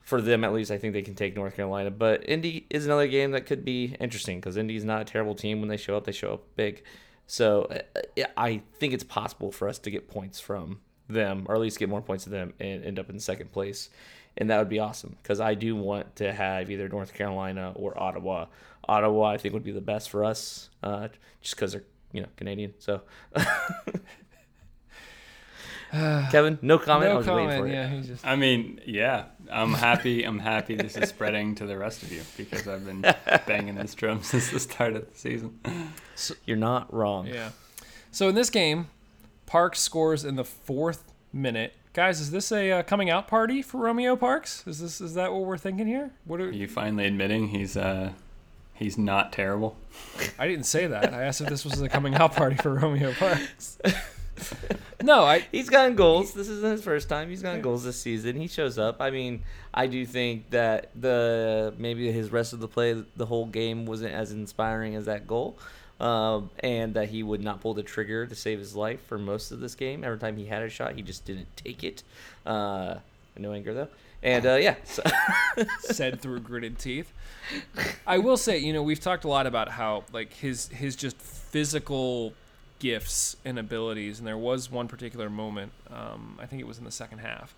[0.00, 1.90] For them, at least, I think they can take North Carolina.
[1.90, 5.60] But Indy is another game that could be interesting because Indy's not a terrible team.
[5.60, 6.82] When they show up, they show up big.
[7.26, 11.60] So uh, I think it's possible for us to get points from them, or at
[11.60, 13.90] least get more points than them, and end up in second place.
[14.36, 18.00] And that would be awesome because I do want to have either North Carolina or
[18.00, 18.46] Ottawa.
[18.88, 21.08] Ottawa, I think, would be the best for us, uh,
[21.40, 22.74] just because they're you know Canadian.
[22.78, 23.02] So,
[26.30, 27.10] Kevin, no comment.
[27.10, 27.70] I no was waiting for comment.
[27.72, 27.74] it.
[27.74, 30.24] Yeah, he's just I mean, yeah, I'm happy.
[30.24, 33.02] I'm happy this is spreading to the rest of you because I've been
[33.46, 35.60] banging this drum since the start of the season.
[36.46, 37.26] You're not wrong.
[37.28, 37.50] yeah.
[38.10, 38.88] So in this game,
[39.46, 41.74] Parks scores in the fourth minute.
[41.92, 44.64] Guys, is this a uh, coming out party for Romeo Parks?
[44.66, 46.10] Is this is that what we're thinking here?
[46.24, 48.10] What are, Are you finally admitting he's uh
[48.74, 49.76] he's not terrible?
[50.38, 51.14] I didn't say that.
[51.14, 53.78] I asked if this was a coming out party for Romeo Parks.
[55.02, 56.34] no, I He's gotten goals.
[56.34, 57.28] This isn't his first time.
[57.28, 58.36] He's gotten goals this season.
[58.36, 59.00] He shows up.
[59.00, 63.46] I mean, I do think that the maybe his rest of the play, the whole
[63.46, 65.58] game wasn't as inspiring as that goal,
[66.00, 69.52] um, and that he would not pull the trigger to save his life for most
[69.52, 70.04] of this game.
[70.04, 72.02] Every time he had a shot, he just didn't take it.
[72.44, 72.96] Uh,
[73.36, 73.88] no anger though.
[74.24, 75.02] And uh, yeah, so
[75.80, 77.12] said through gritted teeth.
[78.06, 81.18] I will say, you know, we've talked a lot about how like his his just
[81.18, 82.32] physical
[82.78, 86.84] gifts and abilities, and there was one particular moment, um, I think it was in
[86.84, 87.54] the second half,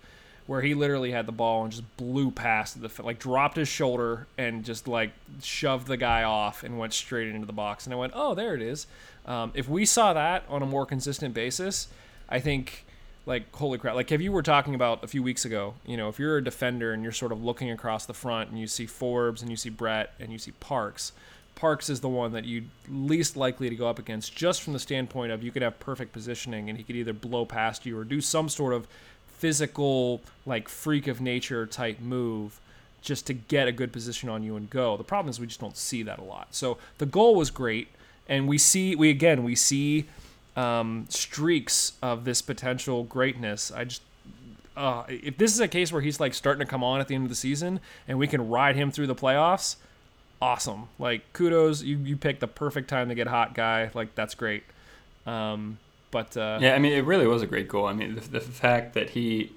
[0.48, 4.26] where he literally had the ball and just blew past the like dropped his shoulder
[4.36, 7.86] and just like shoved the guy off and went straight into the box.
[7.86, 8.88] And I went, oh, there it is.
[9.24, 11.86] Um, if we saw that on a more consistent basis,
[12.28, 12.85] I think
[13.26, 13.94] like holy crap.
[13.94, 16.44] Like if you were talking about a few weeks ago you know if you're a
[16.44, 19.56] defender and you're sort of looking across the front and you see forbes and you
[19.56, 21.12] see brett and you see parks
[21.56, 24.78] parks is the one that you least likely to go up against just from the
[24.78, 28.04] standpoint of you could have perfect positioning and he could either blow past you or
[28.04, 28.86] do some sort of
[29.26, 32.60] physical like freak of nature type move
[33.02, 34.96] just to get a good position on you and go.
[34.96, 36.48] The problem is we just don't see that a lot.
[36.50, 37.88] So the goal was great
[38.28, 40.06] and we see we again we see
[40.56, 43.70] um, streaks of this potential greatness.
[43.70, 44.02] I just
[44.76, 47.14] uh, if this is a case where he's like starting to come on at the
[47.14, 49.76] end of the season and we can ride him through the playoffs,
[50.40, 50.88] awesome.
[50.98, 53.90] Like kudos, you you picked the perfect time to get hot, guy.
[53.94, 54.64] Like that's great.
[55.26, 55.78] Um,
[56.10, 57.86] But uh, Yeah, I mean, it really was a great goal.
[57.86, 59.52] I mean, the, the fact that he,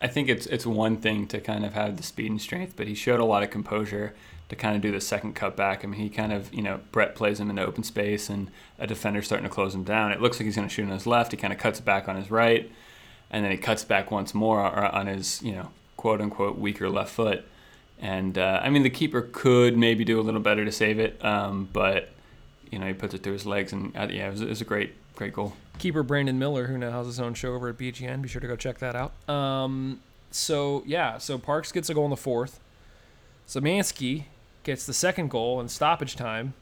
[0.00, 2.86] I think it's it's one thing to kind of have the speed and strength, but
[2.86, 4.14] he showed a lot of composure
[4.48, 5.84] to kind of do the second cut back.
[5.84, 8.50] I mean, he kind of, you know, Brett plays him in the open space and
[8.78, 10.12] a defender's starting to close him down.
[10.12, 11.32] It looks like he's going to shoot on his left.
[11.32, 12.70] He kind of cuts back on his right,
[13.30, 17.10] and then he cuts back once more on his, you know, quote unquote weaker left
[17.10, 17.44] foot.
[17.98, 21.24] And uh, I mean, the keeper could maybe do a little better to save it,
[21.24, 22.10] um, but
[22.70, 24.60] you know, he puts it through his legs, and uh, yeah, it was, it was
[24.60, 25.54] a great, great goal.
[25.78, 28.20] keeper Brandon Miller, who now has his own show over at BGN.
[28.20, 29.12] Be sure to go check that out.
[29.28, 32.60] Um, so yeah, so Parks gets a goal in the fourth.
[33.48, 34.24] Zamansky
[34.64, 36.54] gets the second goal in stoppage time,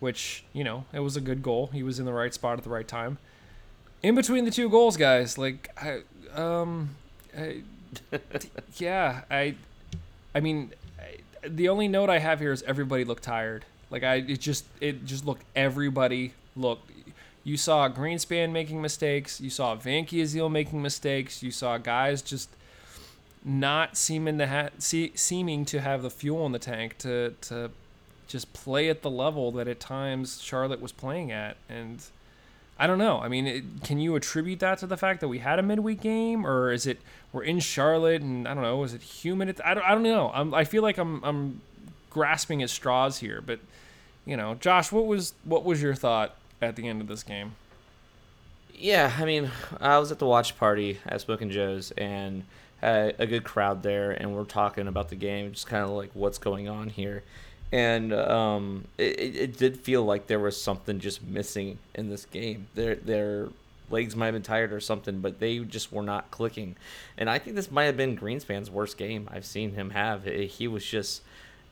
[0.00, 1.68] which you know it was a good goal.
[1.68, 3.18] He was in the right spot at the right time.
[4.02, 6.02] In between the two goals, guys, like I,
[6.34, 6.90] um,
[7.36, 7.62] I,
[8.76, 9.54] yeah, I,
[10.34, 13.64] I mean, I, the only note I have here is everybody looked tired.
[13.90, 16.90] Like I, it just, it just looked everybody looked.
[17.44, 19.40] You saw Greenspan making mistakes.
[19.40, 21.42] You saw Vancaeyezeele making mistakes.
[21.42, 22.48] You saw guys just
[23.44, 24.70] not seeming to
[25.14, 27.70] seeming to have the fuel in the tank to to
[28.26, 32.04] just play at the level that at times Charlotte was playing at and
[32.76, 33.20] I don't know.
[33.20, 36.00] I mean, it, can you attribute that to the fact that we had a midweek
[36.00, 36.98] game, or is it
[37.32, 38.82] we're in Charlotte and I don't know?
[38.82, 39.60] Is it humid?
[39.64, 39.84] I don't.
[39.84, 40.32] I don't know.
[40.34, 41.60] I'm, I feel like I'm I'm
[42.10, 43.60] grasping at straws here, but
[44.26, 47.54] you know, Josh, what was what was your thought at the end of this game?
[48.74, 52.42] Yeah, I mean, I was at the watch party at Smoking Joe's and
[52.80, 56.10] had a good crowd there, and we're talking about the game, just kind of like
[56.14, 57.22] what's going on here.
[57.72, 62.68] And um, it, it did feel like there was something just missing in this game.
[62.74, 63.48] Their their
[63.90, 66.76] legs might have been tired or something, but they just were not clicking.
[67.18, 70.24] And I think this might have been Greenspan's worst game I've seen him have.
[70.24, 71.22] He was just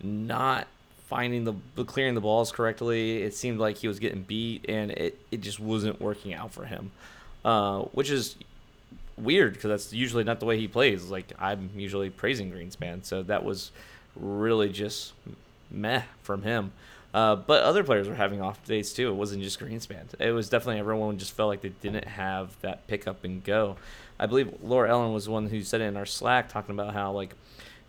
[0.02, 0.66] not
[1.08, 3.22] finding the clearing the balls correctly.
[3.22, 6.64] It seemed like he was getting beat, and it, it just wasn't working out for
[6.64, 6.90] him,
[7.44, 8.36] uh, which is
[9.16, 11.10] weird because that's usually not the way he plays.
[11.10, 13.70] Like I'm usually praising Greenspan, so that was
[14.16, 15.12] really just
[15.70, 16.72] meh from him.
[17.14, 19.10] Uh, but other players were having off days too.
[19.10, 20.04] It wasn't just Greenspan.
[20.18, 23.76] It was definitely everyone just felt like they didn't have that pick up and go.
[24.18, 26.94] I believe Laura Ellen was the one who said it in our Slack talking about
[26.94, 27.34] how like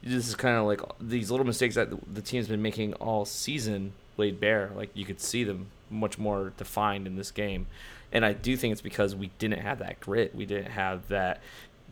[0.01, 3.93] this is kind of like these little mistakes that the team's been making all season
[4.17, 4.71] laid bare.
[4.75, 7.67] Like you could see them much more defined in this game,
[8.11, 10.35] and I do think it's because we didn't have that grit.
[10.35, 11.41] We didn't have that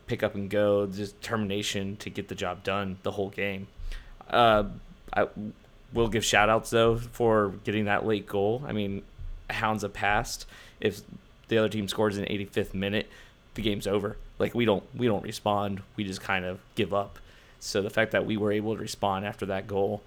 [0.07, 3.67] pick up and go determination to get the job done the whole game.
[4.29, 4.65] Uh,
[5.13, 5.27] I
[5.93, 8.63] will give shout outs though for getting that late goal.
[8.67, 9.03] I mean,
[9.49, 10.45] hounds have passed.
[10.79, 11.01] If
[11.47, 13.09] the other team scores in the 85th minute,
[13.55, 14.17] the game's over.
[14.39, 15.81] Like we don't we don't respond.
[15.95, 17.19] We just kind of give up.
[17.59, 20.01] So the fact that we were able to respond after that goal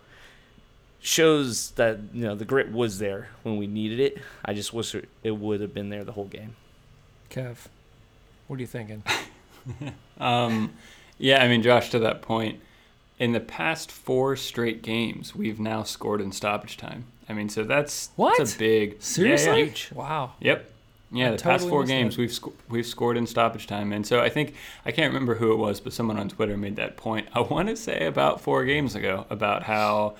[1.04, 4.18] shows that you know the grit was there when we needed it.
[4.44, 6.56] I just wish it would have been there the whole game.
[7.30, 7.56] Kev,
[8.48, 9.02] what are you thinking?
[10.20, 10.74] Um,
[11.18, 12.60] yeah, I mean, Josh, to that point,
[13.18, 17.06] in the past four straight games, we've now scored in stoppage time.
[17.28, 18.38] I mean, so that's What?
[18.38, 19.64] that's a big Seriously?
[19.64, 19.74] yeah.
[19.98, 20.32] Wow.
[20.40, 20.70] Yep.
[21.10, 22.20] Yeah, I the past four games that.
[22.20, 25.52] we've sc- we've scored in stoppage time, and so I think I can't remember who
[25.52, 27.26] it was, but someone on Twitter made that point.
[27.34, 30.14] I want to say about four games ago about how,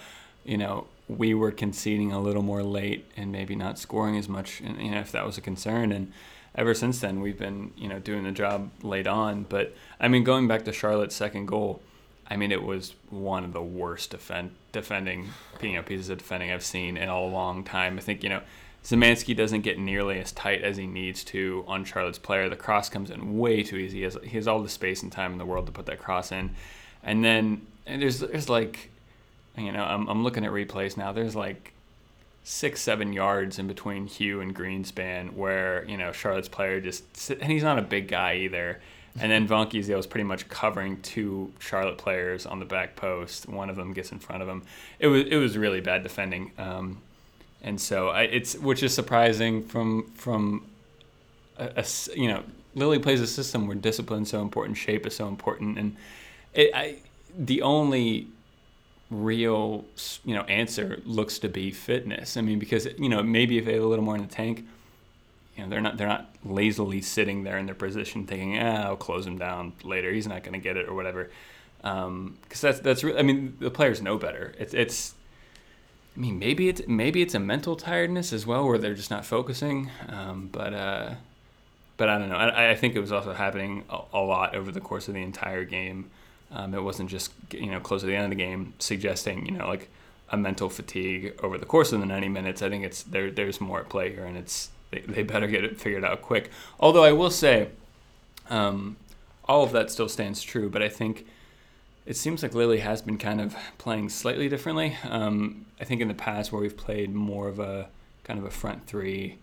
[0.45, 4.61] you know, we were conceding a little more late and maybe not scoring as much,
[4.61, 5.93] and you know, if that was a concern.
[5.93, 6.13] And
[6.55, 9.45] ever since then, we've been you know doing the job late on.
[9.45, 11.83] But I mean, going back to Charlotte's second goal,
[12.29, 15.29] I mean, it was one of the worst defend defending
[15.61, 17.99] you know pieces of defending I've seen in a long time.
[17.99, 18.43] I think you know.
[18.85, 22.51] Zemansky doesn't get nearly as tight as he needs to on Charlotte's player.
[22.51, 23.97] The cross comes in way too easy.
[23.97, 25.99] He has, he has all the space and time in the world to put that
[25.99, 26.55] cross in.
[27.03, 28.91] And then and there's there's like,
[29.57, 31.13] you know, I'm, I'm looking at replays now.
[31.13, 31.73] There's like
[32.43, 37.41] six, seven yards in between Hugh and Greenspan where, you know, Charlotte's player just, sit,
[37.41, 38.81] and he's not a big guy either.
[39.21, 43.49] And then Vancaeyezeele is pretty much covering two Charlotte players on the back post.
[43.49, 44.63] One of them gets in front of him.
[44.99, 46.51] It was it was really bad defending.
[46.59, 47.01] Um,
[47.63, 50.67] and so I, it's which is surprising from from
[51.57, 52.43] a you know
[52.75, 55.97] Lilley plays a system where discipline is so important, shape is so important, and
[56.53, 56.97] it, I
[57.37, 58.29] the only
[59.11, 59.85] real
[60.25, 62.37] you know answer looks to be fitness.
[62.37, 64.65] I mean because you know maybe if they have a little more in the tank,
[65.57, 68.97] you know they're not they're not lazily sitting there in their position thinking ah I'll
[68.97, 71.31] close him down later he's not going to get it or whatever
[71.83, 75.15] because that's that's re- I mean the players know better it's it's
[76.17, 79.27] I mean, maybe it's maybe it's a mental tiredness as well, where they're just not
[79.27, 79.91] focusing.
[80.09, 81.15] Um, but uh,
[81.97, 82.37] but I don't know.
[82.37, 85.23] I, I think it was also happening a, a lot over the course of the
[85.23, 86.11] entire game.
[86.55, 89.53] Um, it wasn't just you know close to the end of the game suggesting you
[89.53, 89.89] know like
[90.31, 92.63] a mental fatigue over the course of the 90 minutes.
[92.63, 93.31] I think it's there.
[93.31, 96.51] There's more at play here, and it's they, they better get it figured out quick.
[96.81, 97.69] Although I will say,
[98.49, 98.97] um,
[99.45, 101.27] all of that still stands true, but I think
[102.07, 104.97] it seems like Lilley has been kind of playing slightly differently.
[105.09, 107.89] Um, I think in the past where we've played more of a
[108.23, 109.39] kind of a front three,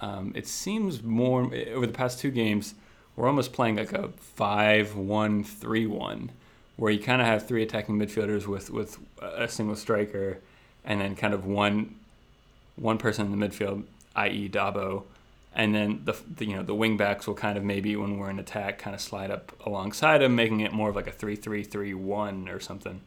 [0.00, 2.74] um, it seems more over the past two games
[3.20, 6.30] we're almost playing like a five-one-three-one,
[6.80, 10.38] where you kind of have three attacking midfielders with with a single striker,
[10.82, 11.94] and then kind of one
[12.76, 13.84] one person in the midfield,
[14.16, 14.48] i.e.
[14.48, 15.02] Dabo,
[15.54, 18.30] and then the, the you know the wing backs will kind of maybe when we're
[18.30, 22.48] in attack kind of slide up alongside him, making it more of like a three-three-three-one
[22.48, 23.02] or something.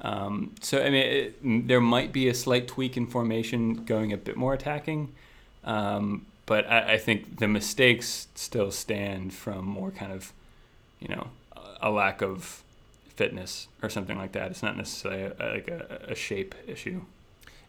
[0.00, 4.16] Um, so I mean, it, there might be a slight tweak in formation, going a
[4.16, 5.12] bit more attacking.
[5.64, 10.32] Um, but I, I, think the mistakes still stand from more kind of,
[10.98, 11.26] you know,
[11.82, 12.62] a lack of
[13.18, 14.50] fitness or something like that.
[14.50, 17.02] It's not necessarily a, like a, a shape issue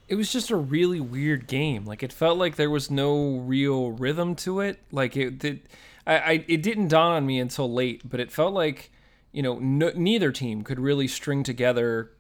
[0.10, 1.86] it was just a really weird game.
[1.86, 4.80] Like it felt like there was no real rhythm to it.
[4.92, 5.62] Like it did,
[6.06, 8.92] I, I it didn't dawn on me until late, but it felt like
[9.32, 12.12] you know no, neither team could really string together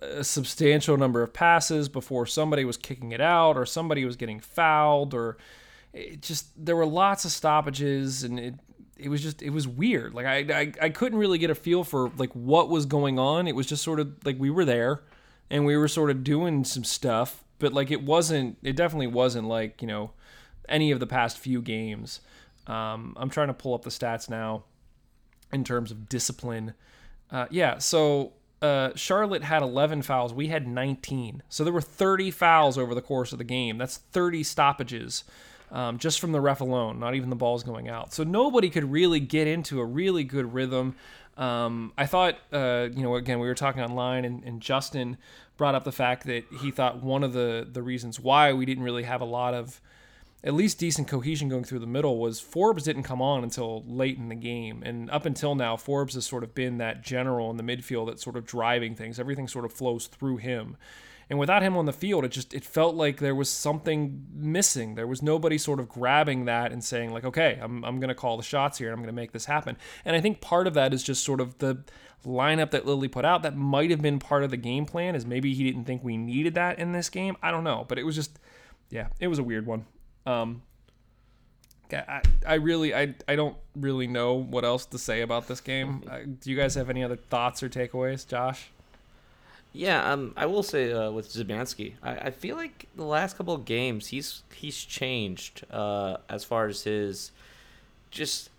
[0.00, 4.40] a substantial number of passes before somebody was kicking it out or somebody was getting
[4.40, 5.36] fouled or
[5.92, 8.54] it just there were lots of stoppages and it
[8.98, 10.14] it was just it was weird.
[10.14, 13.46] Like I, I I couldn't really get a feel for like what was going on.
[13.46, 15.02] It was just sort of like we were there
[15.50, 18.58] and we were sort of doing some stuff, but like it wasn't.
[18.62, 20.12] It definitely wasn't like you know
[20.68, 22.20] any of the past few games.
[22.66, 24.64] Um, I'm trying to pull up the stats now
[25.52, 26.74] in terms of discipline.
[27.30, 30.32] Uh, yeah, so uh, Charlotte had 11 fouls.
[30.32, 31.42] We had 19.
[31.48, 33.76] So there were 30 fouls over the course of the game.
[33.76, 35.24] That's 30 stoppages
[35.74, 38.14] um, just from the ref alone, not even the balls going out.
[38.14, 40.94] So nobody could really get into a really good rhythm.
[41.36, 45.18] Um, I thought, uh, you know, again, we were talking online, and, and, Justin
[45.56, 48.84] brought up the fact that he thought one of the the reasons why we didn't
[48.84, 49.80] really have a lot of
[50.44, 54.16] at least decent cohesion going through the middle was Forbes didn't come on until late
[54.16, 57.56] in the game, and up until now, Forbes has sort of been that general in
[57.56, 59.18] the midfield that's sort of driving things.
[59.18, 60.76] Everything sort of flows through him.
[61.30, 64.94] And without him on the field, it just it felt like there was something missing.
[64.94, 68.36] There was nobody sort of grabbing that and saying like, okay, I'm I'm gonna call
[68.36, 68.88] the shots here.
[68.88, 69.76] and I'm gonna make this happen.
[70.04, 71.84] And I think part of that is just sort of the
[72.26, 73.42] lineup that Lilley put out.
[73.42, 75.14] That might have been part of the game plan.
[75.14, 77.36] Is maybe he didn't think we needed that in this game.
[77.42, 78.38] I don't know, but it was just,
[78.90, 79.86] yeah, it was a weird one.
[80.26, 80.62] Um,
[81.92, 86.02] I, I really I, I don't really know what else to say about this game.
[86.40, 88.70] do you guys have any other thoughts or takeaways, Josh?
[89.76, 93.54] Yeah, um, I will say uh, with Zemanski, I, I feel like the last couple
[93.54, 97.32] of games he's he's changed uh, as far as his
[98.10, 98.50] just.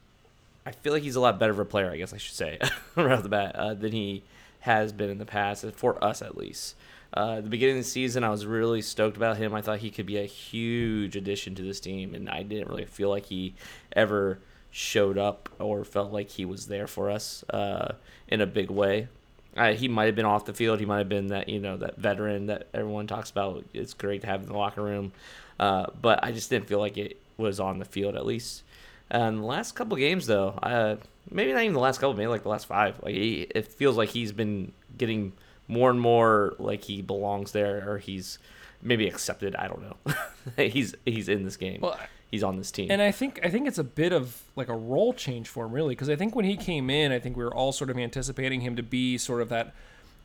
[0.65, 2.57] I feel like he's a lot better of a player, I guess I should say,
[2.95, 4.23] right off the bat, uh, than he
[4.61, 6.75] has been in the past, for us at least.
[7.13, 9.53] Uh, the beginning of the season, I was really stoked about him.
[9.53, 12.85] I thought he could be a huge addition to this team, and I didn't really
[12.85, 13.53] feel like he
[13.93, 14.39] ever
[14.71, 17.93] showed up or felt like he was there for us uh,
[18.27, 19.07] in a big way.
[19.55, 20.79] Uh, he might have been off the field.
[20.79, 23.63] He might have been that you know that veteran that everyone talks about.
[23.73, 25.13] It's great to have in the locker room,
[25.59, 28.63] uh, but I just didn't feel like it was on the field at least.
[29.09, 30.97] And the last couple games though, uh,
[31.29, 32.99] maybe not even the last couple, maybe like the last five.
[33.01, 35.33] Like he, it feels like he's been getting
[35.67, 38.39] more and more like he belongs there, or he's
[38.81, 39.55] maybe accepted.
[39.55, 40.13] I don't know.
[40.65, 41.81] he's he's in this game.
[41.81, 41.97] Well,
[42.29, 42.91] he's on this team.
[42.91, 45.71] And I think I think it's a bit of like a role change for him,
[45.71, 47.97] really, because I think when he came in, I think we were all sort of
[47.97, 49.73] anticipating him to be sort of that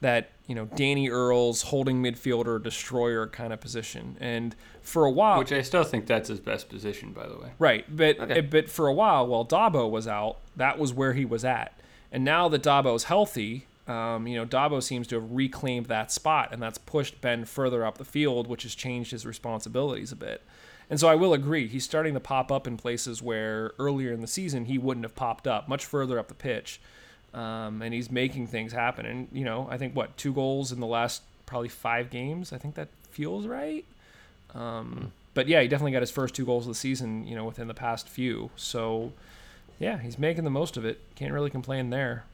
[0.01, 5.39] that you know Danny Earls holding midfielder destroyer kind of position, and for a while,
[5.39, 7.51] which I still think that's his best position, by the way.
[7.59, 8.41] Right, but okay.
[8.41, 11.79] but for a while, while Dabo was out, that was where he was at,
[12.11, 13.67] and now that Dabo's healthy.
[13.87, 17.85] Um, you know, Dabo seems to have reclaimed that spot, and that's pushed Ben further
[17.85, 20.45] up the field, which has changed his responsibilities a bit.
[20.91, 24.21] And so I will agree, he's starting to pop up in places where earlier in
[24.21, 26.81] the season he wouldn't have popped up, much further up the pitch.
[27.33, 29.07] Um, and he's making things happen.
[29.07, 32.53] And, you know, I think, what, two goals in the last probably five games?
[32.53, 33.85] I think that feels right.
[34.53, 37.45] Um, but yeah, he definitely got his first two goals of the season, you know,
[37.45, 38.51] within the past few.
[38.57, 39.13] So,
[39.79, 41.01] yeah, he's making the most of it.
[41.15, 42.25] Can't really complain there.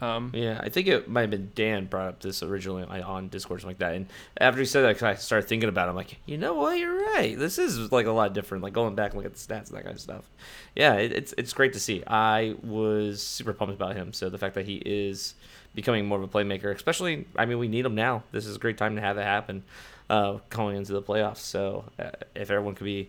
[0.00, 3.60] Um, yeah, I think it might have been Dan brought up this originally on Discord
[3.62, 3.94] something like that.
[3.94, 4.06] And
[4.38, 5.90] after he said that, I started thinking about it.
[5.90, 6.78] I'm like, you know what?
[6.78, 7.34] You're right.
[7.38, 8.62] This is like a lot different.
[8.62, 10.28] Like going back and look at the stats and that kind of stuff.
[10.74, 12.04] Yeah, it, it's it's great to see.
[12.06, 14.12] I was super pumped about him.
[14.12, 15.34] So the fact that he is
[15.74, 18.22] becoming more of a playmaker, especially, I mean, we need him now.
[18.32, 19.62] This is a great time to have that happen,
[20.10, 21.38] uh, going into the playoffs.
[21.38, 23.08] So uh, if everyone could be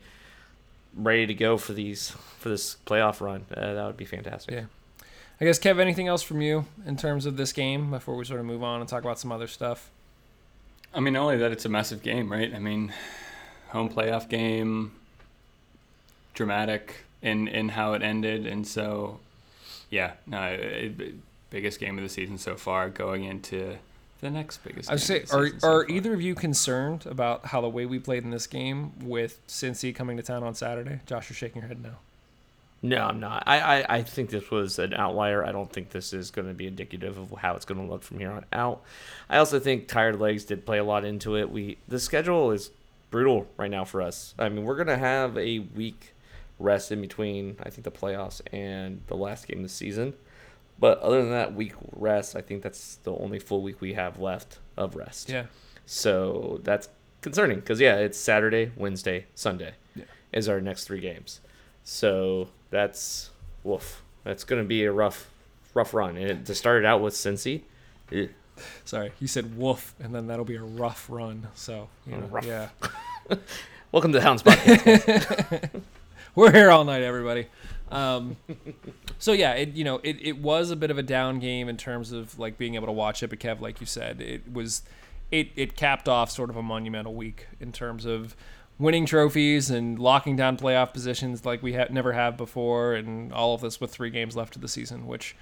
[0.96, 4.54] ready to go for these for this playoff run, uh, that would be fantastic.
[4.54, 4.66] Yeah.
[5.40, 8.40] I guess Kev, anything else from you in terms of this game before we sort
[8.40, 9.90] of move on and talk about some other stuff?
[10.94, 12.54] I mean, only that it's a massive game, right?
[12.54, 12.92] I mean,
[13.70, 14.94] home playoff game.
[16.34, 19.20] dramatic in in how it ended, and so
[19.90, 21.16] yeah, no, it, it-
[21.50, 23.78] biggest game of the season so far, going into
[24.20, 24.90] the next biggest.
[24.90, 25.86] I would say, are so are far.
[25.90, 29.96] either of you concerned about how the way we played in this game with Cincy
[29.96, 31.00] coming to town on Saturday?
[31.06, 31.92] Josh, you're shaking your head no.
[32.84, 33.44] No, I'm not.
[33.48, 35.44] I, I, I think this was an outlier.
[35.44, 38.04] I don't think this is going to be indicative of how it's going to look
[38.04, 38.84] from here on out.
[39.30, 41.50] I also think tired legs did play a lot into it.
[41.50, 42.70] We the schedule is
[43.10, 44.36] brutal right now for us.
[44.38, 46.14] I mean, we're going to have a week
[46.60, 47.56] rest in between.
[47.64, 50.14] I think the playoffs and the last game of the season.
[50.80, 54.20] But other than that week rest, I think that's the only full week we have
[54.20, 55.30] left of rest.
[55.30, 55.46] Yeah.
[55.88, 56.90] So that's
[57.22, 60.04] concerning because yeah, it's Saturday, Wednesday, Sunday Yeah.
[60.32, 61.40] is our next three games.
[61.90, 63.30] So that's
[63.64, 64.04] woof.
[64.26, 65.32] That's gonna be a rough,
[65.74, 66.18] rough run.
[66.18, 67.62] And to start it out with Cincy,
[68.12, 68.28] eh,
[68.84, 71.48] Sorry, you said woof, and then that'll be a rough run.
[71.56, 72.68] So, you know, yeah.
[73.94, 75.82] welcome to the Hounds podcast.
[76.36, 77.48] We're here all night, everybody.
[77.90, 78.36] Um,
[79.18, 81.78] so yeah, it you know it, it was a bit of a down game in
[81.78, 84.82] terms of like being able to watch it, but Kev, like you said, it was
[85.32, 88.36] it it capped off sort of a monumental week in terms of
[88.80, 93.54] winning trophies and locking down playoff positions like we had never have before, and all
[93.54, 95.36] of this with three games left of the season, which.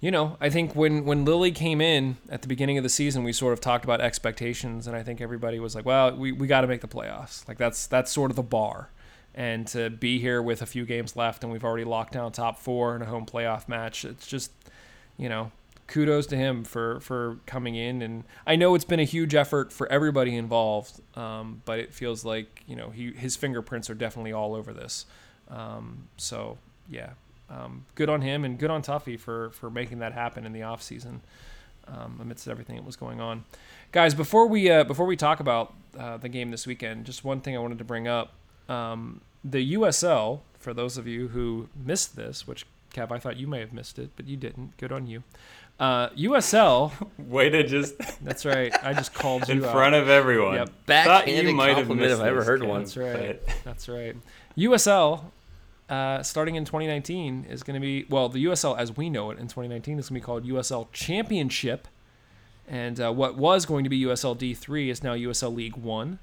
[0.00, 3.22] You know, I think when when Lilley came in at the beginning of the season,
[3.22, 6.48] we sort of talked about expectations, and I think everybody was like, "Well, we, we
[6.48, 7.46] got to make the playoffs.
[7.46, 8.90] Like that's that's sort of the bar."
[9.34, 12.58] and to be here with a few games left and we've already locked down top
[12.58, 14.52] four in a home playoff match it's just
[15.16, 15.50] you know
[15.92, 19.70] kudos to him for for coming in and i know it's been a huge effort
[19.70, 24.32] for everybody involved um, but it feels like you know he his fingerprints are definitely
[24.32, 25.04] all over this
[25.48, 26.56] um, so
[26.88, 27.10] yeah
[27.50, 30.62] um, good on him and good on tuffy for for making that happen in the
[30.62, 31.20] off season
[31.88, 33.44] um, amidst everything that was going on
[33.92, 37.38] guys before we uh, before we talk about uh, the game this weekend just one
[37.42, 38.32] thing i wanted to bring up
[38.70, 43.46] um, the USL, for those of you who missed this, which Kev, I thought you
[43.46, 44.76] may have missed it, but you didn't.
[44.76, 45.22] Good on you.
[45.80, 48.72] Uh, USL, way to just that's right.
[48.84, 49.72] I just called you in out.
[49.72, 50.54] front of everyone?
[50.54, 50.68] Yep.
[50.68, 52.80] Thought Backhanded you might have compliment missed if I ever heard Ken, one.
[52.82, 53.40] That's right.
[53.44, 54.16] but- That's right.
[54.56, 55.24] USL,
[55.88, 59.38] uh, starting in 2019, is going to be well, the USL as we know it
[59.38, 61.88] in 2019 is going to be called USL Championship,
[62.68, 66.20] and uh, what was going to be USL D3 is now USL League One,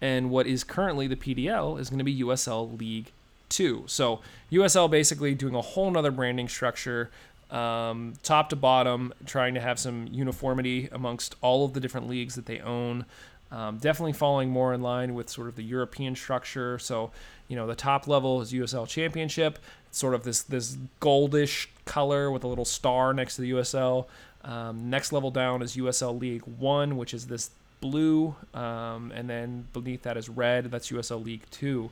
[0.00, 3.10] and what is currently the PDL is going to be USL League
[3.48, 3.82] Two.
[3.88, 4.20] So
[4.52, 7.10] USL basically doing a whole nother branding structure.
[7.50, 12.36] Um, top to bottom, trying to have some uniformity amongst all of the different leagues
[12.36, 13.04] that they own.
[13.52, 16.78] Um, definitely falling more in line with sort of the European structure.
[16.78, 17.10] So,
[17.48, 19.58] you know, the top level is USL Championship.
[19.88, 24.06] It's sort of this this goldish color with a little star next to the USL.
[24.44, 29.66] Um, next level down is USL League One, which is this blue, um, and then
[29.72, 30.66] beneath that is red.
[30.66, 31.90] That's USL League Two.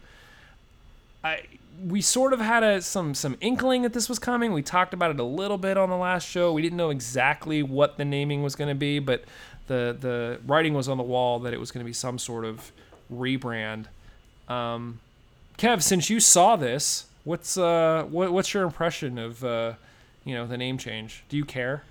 [1.24, 1.42] I
[1.86, 4.52] we sort of had a some some inkling that this was coming.
[4.52, 6.52] We talked about it a little bit on the last show.
[6.52, 9.24] We didn't know exactly what the naming was going to be, but
[9.66, 12.44] the the writing was on the wall that it was going to be some sort
[12.44, 12.72] of
[13.12, 13.86] rebrand.
[14.48, 15.00] Um,
[15.58, 19.74] Kev, since you saw this, what's uh what, what's your impression of uh
[20.24, 21.24] you know the name change?
[21.28, 21.84] Do you care?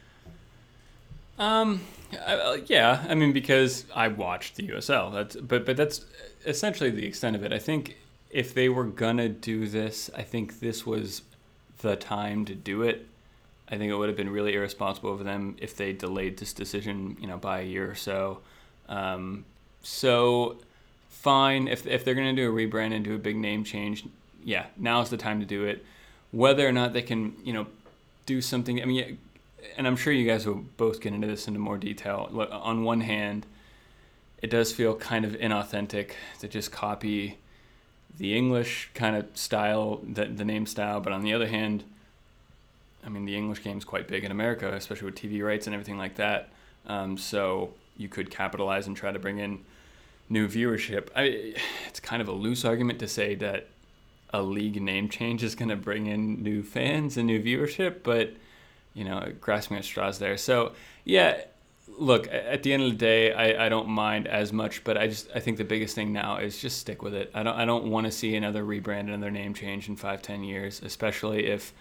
[1.39, 1.81] Um,
[2.25, 5.13] uh, yeah, I mean because I watched the USL.
[5.13, 6.05] That's but but that's
[6.45, 7.53] essentially the extent of it.
[7.53, 7.97] I think
[8.30, 11.21] if they were gonna do this, I think this was
[11.80, 13.07] the time to do it.
[13.69, 17.17] I think it would have been really irresponsible of them if they delayed this decision,
[17.19, 18.39] you know, by a year or so.
[18.88, 19.45] Um,
[19.84, 20.57] so
[21.09, 24.05] fine if if they're gonna do a rebrand and do a big name change,
[24.43, 25.86] yeah, now's the time to do it.
[26.32, 27.67] Whether or not they can, you know,
[28.25, 28.82] do something.
[28.82, 29.17] I mean,
[29.78, 32.30] and I'm sure you guys will both get into this into more detail.
[32.51, 33.45] On one hand,
[34.41, 37.38] it does feel kind of inauthentic to just copy
[38.18, 41.84] the English kind of style, the, the name style, but on the other hand,
[43.05, 45.97] I mean, the English game's quite big in America, especially with TV rights and everything
[45.97, 46.49] like that.
[46.88, 49.63] Um, so you could capitalize and try to bring in
[50.30, 51.09] new viewership.
[51.15, 51.55] I,
[51.88, 53.68] it's kind of a loose argument to say that
[54.34, 58.34] a league name change is going to bring in new fans and new viewership, but
[58.93, 60.38] you know, grasping at straws there.
[60.38, 60.74] So
[61.05, 61.41] yeah,
[61.88, 65.07] look, at the end of the day, I, I don't mind as much, but I
[65.07, 67.31] just I think the biggest thing now is just stick with it.
[67.33, 70.43] I don't I don't want to see another rebrand, another name change in five ten
[70.43, 71.73] years, especially if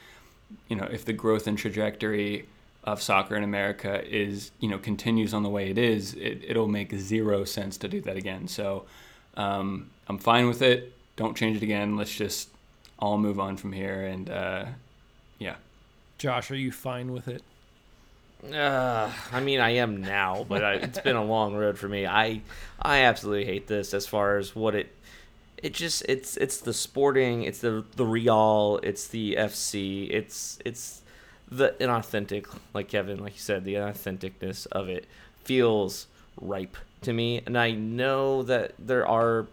[0.68, 2.46] you know if the growth and trajectory
[2.84, 6.68] of soccer in America is you know continues on the way it is, it, it'll
[6.68, 8.48] make zero sense to do that again.
[8.48, 8.84] So
[9.36, 10.92] um, I'm fine with it.
[11.16, 11.96] Don't change it again.
[11.96, 12.48] Let's just
[12.98, 14.04] all move on from here.
[14.04, 14.66] And uh,
[15.38, 15.56] yeah,
[16.18, 17.42] Josh, are you fine with it?
[18.52, 22.06] Uh, I mean, I am now, but I, it's been a long road for me.
[22.06, 22.42] I
[22.80, 24.94] I absolutely hate this as far as what it
[25.62, 31.02] it just it's it's the sporting, it's the the Real, it's the FC, it's it's
[31.50, 35.06] the inauthentic, like Kevin, like you said, the inauthenticness of it
[35.44, 36.06] feels
[36.40, 39.46] ripe to me, and I know that there are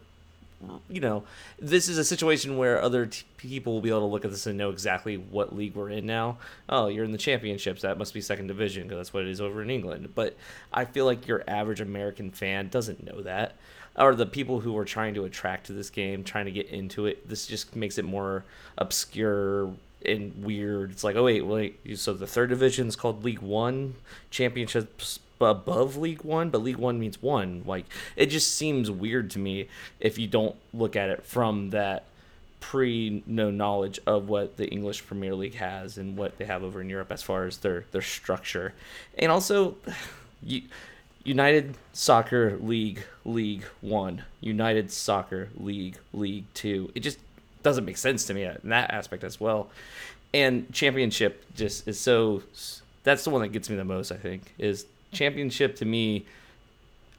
[0.89, 1.23] you know,
[1.59, 4.47] this is a situation where other t- people will be able to look at this
[4.47, 6.37] and know exactly what league we're in now.
[6.69, 7.81] Oh, you're in the championships.
[7.81, 10.09] That must be second division because that's what it is over in England.
[10.15, 10.35] But
[10.71, 13.55] I feel like your average American fan doesn't know that.
[13.95, 17.05] Or the people who are trying to attract to this game, trying to get into
[17.05, 18.43] it, this just makes it more
[18.77, 19.71] obscure
[20.05, 20.91] and weird.
[20.91, 21.79] It's like, oh wait, wait.
[21.99, 23.95] So the third division is called League One.
[24.31, 27.63] Championships above League One, but League One means one.
[27.65, 27.85] Like
[28.15, 29.67] it just seems weird to me
[29.99, 32.05] if you don't look at it from that
[32.59, 36.81] pre no knowledge of what the English Premier League has and what they have over
[36.81, 38.73] in Europe as far as their their structure,
[39.17, 39.75] and also.
[40.45, 40.63] You,
[41.23, 46.91] United Soccer League League 1, United Soccer League League 2.
[46.95, 47.17] It just
[47.63, 49.69] doesn't make sense to me in that aspect as well.
[50.33, 52.43] And championship just is so
[53.03, 56.25] that's the one that gets me the most, I think, is championship to me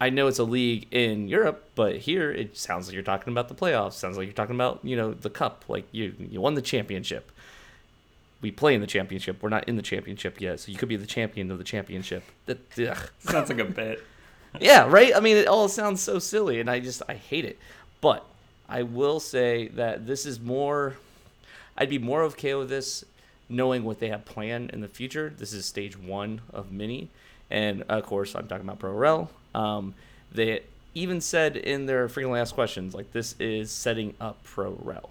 [0.00, 3.48] I know it's a league in Europe, but here it sounds like you're talking about
[3.48, 3.94] the playoffs.
[3.94, 5.64] Sounds like you're talking about, you know, the cup.
[5.68, 7.30] Like you you won the championship.
[8.40, 9.42] We play in the championship.
[9.42, 12.24] We're not in the championship yet, so you could be the champion of the championship.
[12.46, 13.10] That ugh.
[13.20, 14.02] Sounds like a bit.
[14.60, 15.14] yeah, right?
[15.16, 17.58] I mean, it all sounds so silly, and I just I hate it.
[18.00, 18.24] But
[18.68, 20.96] I will say that this is more.
[21.78, 23.04] I'd be more okay with this,
[23.48, 25.32] knowing what they have planned in the future.
[25.36, 27.08] This is stage one of many,
[27.54, 29.30] and of course, I'm talking about Pro Rel.
[29.54, 29.94] Um,
[30.32, 30.62] they
[30.94, 35.10] even said in their frequently asked questions, like this is setting up Pro Rel.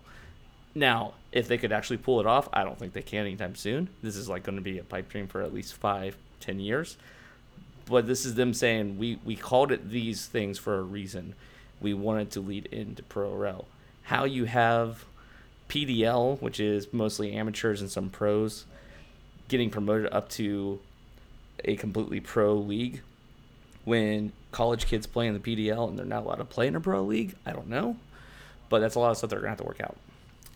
[0.76, 3.90] Now, if they could actually pull it off, I don't think they can anytime soon.
[4.02, 6.98] This is like going to be a pipe dream for at least five, ten years
[7.86, 11.36] but this is them saying we we called it these things for a reason.
[11.82, 13.66] We wanted to lead into pro rel.
[14.04, 15.06] How you have
[15.70, 18.66] PDL, which is mostly amateurs and some pros,
[19.48, 20.80] getting promoted up to
[21.66, 23.02] a completely pro league
[23.86, 26.80] when college kids play in the PDL and they're not allowed to play in a
[26.80, 27.36] pro league.
[27.46, 27.98] I don't know,
[28.70, 29.98] but that's a lot of stuff they're gonna have to work out.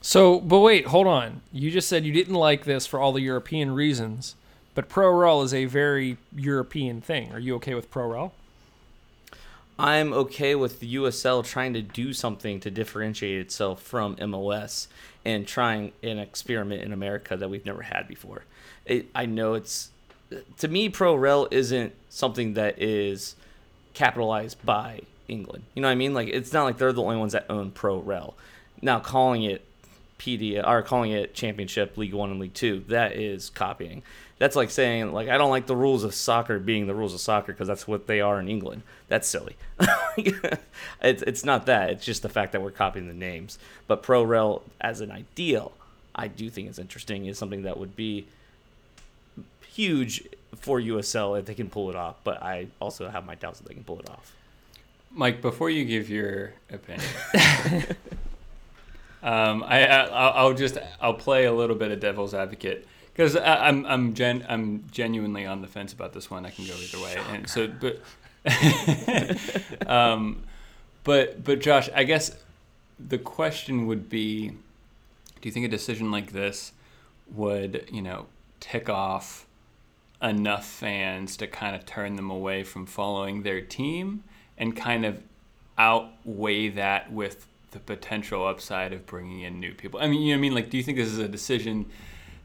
[0.02, 1.42] So, but wait, hold on.
[1.52, 4.36] You just said you didn't like this for all the European reasons,
[4.76, 7.32] but Pro Rel is a very European thing.
[7.34, 8.34] Are you okay with Pro Rel?
[9.80, 14.88] I'm okay with the USL trying to do something to differentiate itself from MLS
[15.24, 18.46] and trying an experiment in America that we've never had before.
[18.86, 19.90] It, I know it's
[20.58, 23.36] to me Pro Rel isn't something that is
[23.94, 25.64] capitalized by England.
[25.74, 26.14] You know what I mean?
[26.14, 28.36] Like it's not like they're the only ones that own Pro Rel.
[28.82, 29.64] Now calling it
[30.20, 34.04] PD or calling it Championship League One and League Two, that is copying.
[34.40, 37.20] That's like saying like I don't like the rules of soccer being the rules of
[37.20, 38.84] soccer because that's what they are in England.
[39.08, 39.56] That's silly.
[40.18, 41.90] it's it's not that.
[41.92, 43.58] It's just the fact that we're copying the names.
[43.88, 45.72] But Pro Rel as an ideal,
[46.16, 47.26] I do think is interesting.
[47.26, 48.28] Is something that would be
[49.78, 50.24] huge
[50.56, 52.16] for USL if they can pull it off.
[52.24, 54.34] But I also have my doubts that they can pull it off.
[55.12, 57.08] Mike, before you give your opinion,
[59.24, 63.36] um, I, I I'll I'll just I'll play a little bit of devil's advocate because
[63.38, 66.46] I'm I'm gen I'm genuinely on the fence about this one.
[66.46, 68.02] I can go either way, and so but
[69.88, 70.44] um,
[71.04, 72.36] but but Josh, I guess
[73.00, 74.56] the question would be, do
[75.44, 76.74] you think a decision like this
[77.34, 78.26] would you know
[78.60, 79.47] tick off
[80.22, 84.24] enough fans to kind of turn them away from following their team
[84.58, 85.22] and kind of
[85.78, 90.00] outweigh that with the potential upside of bringing in new people.
[90.00, 90.56] I mean, you know what I mean?
[90.56, 91.86] Like, do you think this is a decision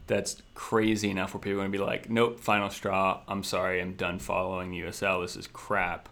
[0.07, 3.21] that's crazy enough where people are going to be like, nope, final straw.
[3.27, 5.23] I'm sorry, I'm done following USL.
[5.23, 6.09] This is crap.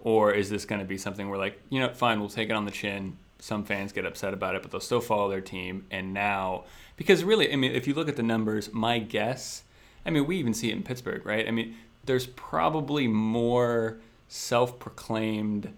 [0.00, 2.52] Or is this going to be something where, like, you know, fine, we'll take it
[2.52, 3.16] on the chin.
[3.38, 5.86] Some fans get upset about it, but they'll still follow their team.
[5.90, 6.64] And now,
[6.96, 9.64] because really, I mean, if you look at the numbers, my guess,
[10.04, 11.46] I mean, we even see it in Pittsburgh, right?
[11.46, 13.98] I mean, there's probably more
[14.28, 15.72] self proclaimed,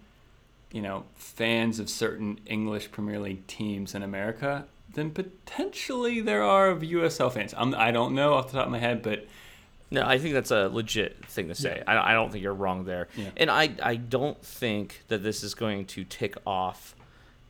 [0.72, 6.68] you know, fans of certain English Premier League teams in America than potentially there are
[6.68, 7.52] of USL fans.
[7.56, 9.26] I'm, I don't know off the top of my head, but
[9.90, 11.82] No, I think that's a legit thing to say.
[11.86, 13.08] I, I don't think you're wrong there.
[13.16, 13.30] Yeah.
[13.36, 16.94] And I, I don't think that this is going to tick off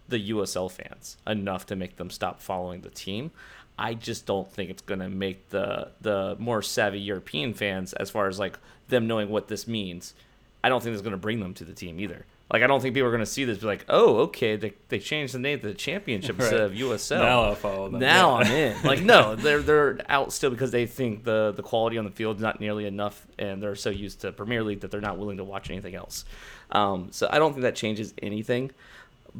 [0.08, 3.30] the USL fans enough to make them stop following the team.
[3.78, 8.10] I just don't think it's going to make the the more savvy European fans as
[8.10, 8.58] far as like
[8.88, 10.14] them knowing what this means.
[10.62, 12.24] I don't think it's going to bring them to the team either.
[12.52, 14.74] Like I don't think people are going to see this be like, "Oh, okay, they,
[14.88, 18.00] they changed the name to the championship instead of USL." now I'll follow them.
[18.00, 18.46] Now Yeah.
[18.46, 18.82] I'm in.
[18.84, 22.36] Like no, they're they're out still because they think the the quality on the field
[22.36, 25.38] is not nearly enough, and they're so used to Premier League that they're not willing
[25.38, 26.24] to watch anything else.
[26.70, 28.70] Um, so I don't think that changes anything.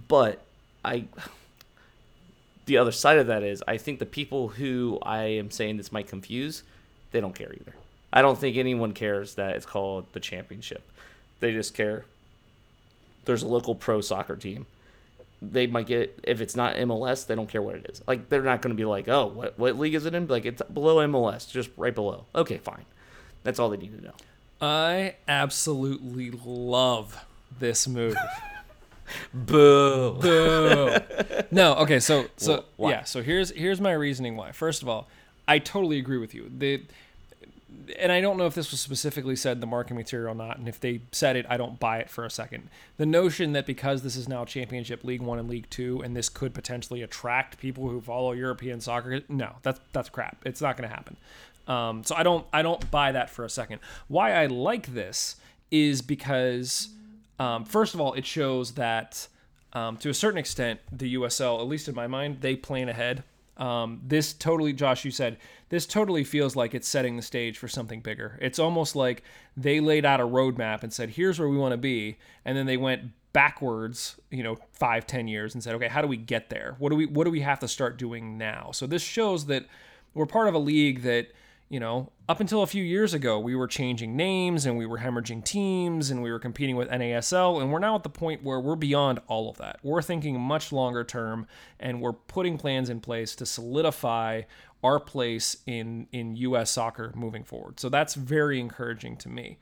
[0.08, 0.42] But
[0.84, 1.04] I
[2.66, 5.92] the other side of that is I think the people who I am saying this
[5.92, 6.62] might confuse,
[7.12, 7.74] they don't care either.
[8.12, 10.82] I don't think anyone cares that it's called the championship.
[11.40, 12.04] They just care
[13.24, 14.66] there's a local pro soccer team.
[15.42, 18.02] They might get if it's not MLS, they don't care what it is.
[18.06, 20.46] Like they're not going to be like, "Oh, what what league is it in?" Like
[20.46, 22.24] it's below MLS, just right below.
[22.34, 22.84] Okay, fine.
[23.42, 24.14] That's all they need to know.
[24.60, 27.24] I absolutely love
[27.58, 28.16] this move.
[29.34, 30.18] Boo.
[30.20, 30.96] Boo.
[31.50, 34.52] no, okay, so so Well, yeah, so here's here's my reasoning why.
[34.52, 35.08] First of all,
[35.46, 36.50] I totally agree with you.
[36.56, 36.82] The
[37.98, 40.58] and I don't know if this was specifically said in the marketing material or not,
[40.58, 42.68] and if they said it, I don't buy it for a second.
[42.96, 46.28] The notion that because this is now Championship League One and League Two, and this
[46.28, 50.38] could potentially attract people who follow European soccer, no, that's that's crap.
[50.44, 51.16] It's not going to happen.
[51.66, 53.80] Um, so I don't I don't buy that for a second.
[54.08, 55.36] Why I like this
[55.70, 56.88] is because
[57.38, 59.28] um, first of all, it shows that
[59.72, 63.24] um, to a certain extent, the USL, at least in my mind, they plan ahead.
[63.56, 65.36] Um, this totally, Josh, you said
[65.68, 68.38] this totally feels like it's setting the stage for something bigger.
[68.40, 69.22] It's almost like
[69.56, 72.66] they laid out a roadmap and said, "Here's where we want to be," and then
[72.66, 76.50] they went backwards, you know, five, ten years, and said, "Okay, how do we get
[76.50, 76.74] there?
[76.78, 79.66] What do we what do we have to start doing now?" So this shows that
[80.14, 81.28] we're part of a league that
[81.74, 84.98] you know, up until a few years ago, we were changing names and we were
[84.98, 87.60] hemorrhaging teams and we were competing with NASL.
[87.60, 89.80] And we're now at the point where we're beyond all of that.
[89.82, 91.48] We're thinking much longer term
[91.80, 94.42] and we're putting plans in place to solidify
[94.84, 96.70] our place in, in U.S.
[96.70, 97.80] soccer moving forward.
[97.80, 99.58] So that's very encouraging to me.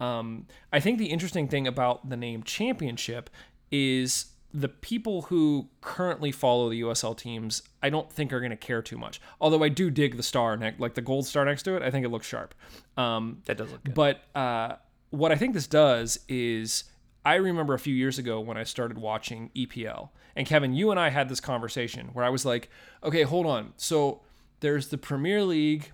[0.00, 3.30] Um, I think the interesting thing about the name championship
[3.72, 4.26] is
[4.56, 8.82] the people who currently follow the USL teams, I don't think are going to care
[8.82, 9.20] too much.
[9.40, 11.82] Although I do dig the star, ne- like the gold star next to it.
[11.82, 12.54] I think it looks sharp.
[12.96, 13.94] Um, That does look good.
[13.94, 14.76] but uh,
[15.10, 16.84] what I think this does is,
[17.24, 21.00] I remember a few years ago when I started watching EPL, and Kevin, you and
[21.00, 22.70] I had this conversation where I was like,
[23.02, 23.72] okay, hold on.
[23.76, 24.20] So
[24.60, 25.90] there's the Premier League,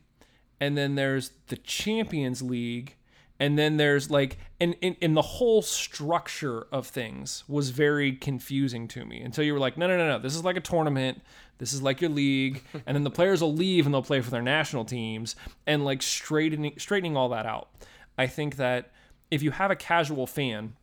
[0.60, 2.96] and then there's the Champions League,
[3.40, 9.06] and then there's like, and in, the whole structure of things was very confusing to
[9.06, 11.22] me until you were like, no, no, no, no, this is like a tournament.
[11.56, 14.30] This is like your league, and then the players will leave and they'll play for
[14.30, 15.36] their national teams,
[15.66, 17.70] and like straightening straightening all that out.
[18.18, 18.92] I think that
[19.30, 20.74] if you have a casual fan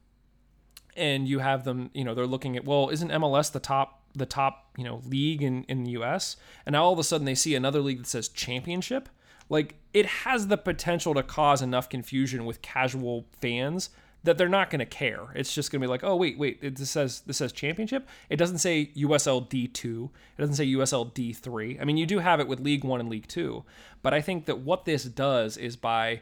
[0.96, 4.26] and you have them, you know, they're looking at, well, isn't MLS the top the
[4.26, 6.38] top, you know, league in, in the US?
[6.66, 9.10] And now all of a sudden they see another league that says championship.
[9.50, 13.90] Like it has the potential to cause enough confusion with casual fans
[14.24, 15.32] that they're not going to care.
[15.34, 18.08] It's just going to be like, oh wait, wait, it this says this says championship.
[18.30, 20.06] It doesn't say USL D2.
[20.38, 21.82] It doesn't say USL D3.
[21.82, 23.64] I mean, you do have it with League 1 and League 2,
[24.04, 26.22] but I think that what this does is by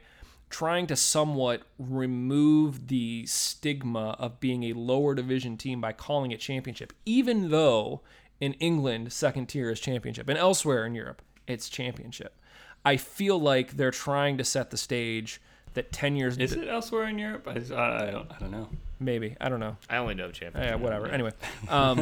[0.49, 6.39] trying to somewhat remove the stigma of being a lower division team by calling it
[6.39, 8.01] championship, even though
[8.39, 12.39] in England, second tier is championship, and elsewhere in Europe, it's championship.
[12.86, 15.41] I feel like they're trying to set the stage
[15.73, 17.47] that 10 years Is it elsewhere in Europe?
[17.47, 18.31] I, I, I don't.
[18.31, 18.69] I don't know.
[18.99, 20.63] maybe i don't know I only know champion.
[20.63, 21.31] yeah whatever anyway
[21.67, 21.99] um,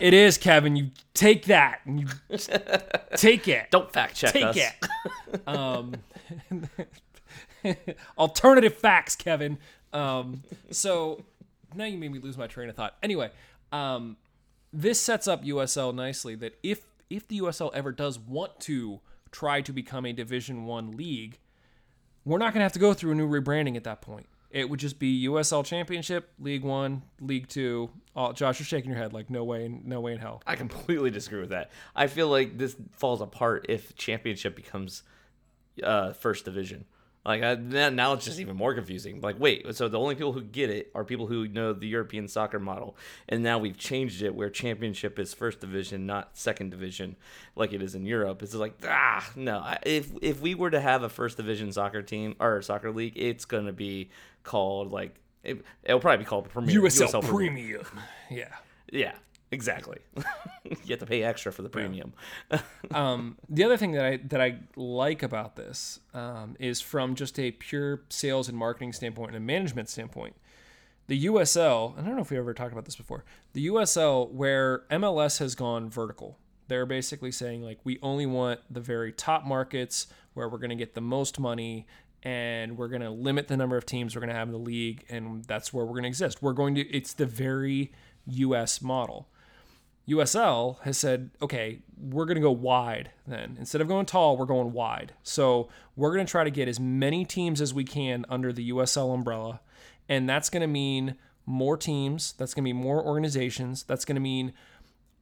[0.00, 2.06] it is kevin you take that and you
[3.16, 4.56] take it Don't fact check take us.
[4.56, 4.74] it
[5.46, 5.92] um,
[8.18, 9.58] alternative facts kevin
[9.92, 11.22] um, so
[11.74, 13.30] now you made me lose my train of thought anyway
[13.72, 14.16] um,
[14.72, 19.00] this sets up usl nicely that if if the usl ever does want to
[19.32, 21.38] try to become a division one league
[22.24, 24.26] we're not going to have to go through a new rebranding at that point.
[24.50, 27.90] It would just be USL Championship, League One, League Two.
[28.16, 30.42] Oh, Josh, you're shaking your head like no way, no way in hell.
[30.44, 31.70] I completely disagree with that.
[31.94, 35.04] I feel like this falls apart if championship becomes
[35.82, 36.84] uh, first division.
[37.24, 39.20] Like I, now, it's just even more confusing.
[39.20, 42.28] Like, wait, so the only people who get it are people who know the European
[42.28, 42.96] soccer model,
[43.28, 47.16] and now we've changed it where championship is first division, not second division,
[47.56, 48.42] like it is in Europe.
[48.42, 49.62] It's like ah, no.
[49.82, 53.44] If if we were to have a first division soccer team or soccer league, it's
[53.44, 54.08] gonna be
[54.42, 57.80] called like it, it'll probably be called Premier USL, Premier.
[57.80, 57.86] Premium.
[58.30, 58.54] Yeah.
[58.92, 59.12] Yeah,
[59.50, 59.98] exactly.
[60.64, 62.12] you have to pay extra for the premium.
[62.92, 67.38] Um, the other thing that I that I like about this um, is from just
[67.38, 70.34] a pure sales and marketing standpoint and a management standpoint.
[71.06, 73.24] The USL, I don't know if we ever talked about this before.
[73.52, 76.38] The USL, where MLS has gone vertical,
[76.70, 80.76] they're basically saying like we only want the very top markets where we're going to
[80.76, 81.86] get the most money
[82.22, 84.58] and we're going to limit the number of teams we're going to have in the
[84.58, 86.42] league and that's where we're going to exist.
[86.42, 87.92] We're going to it's the very
[88.26, 89.28] US model.
[90.10, 93.56] USL has said, okay, we're going to go wide then.
[93.58, 95.12] Instead of going tall, we're going wide.
[95.22, 98.70] So we're going to try to get as many teams as we can under the
[98.70, 99.60] USL umbrella.
[100.08, 102.32] And that's going to mean more teams.
[102.32, 103.82] That's going to be more organizations.
[103.84, 104.52] That's going to mean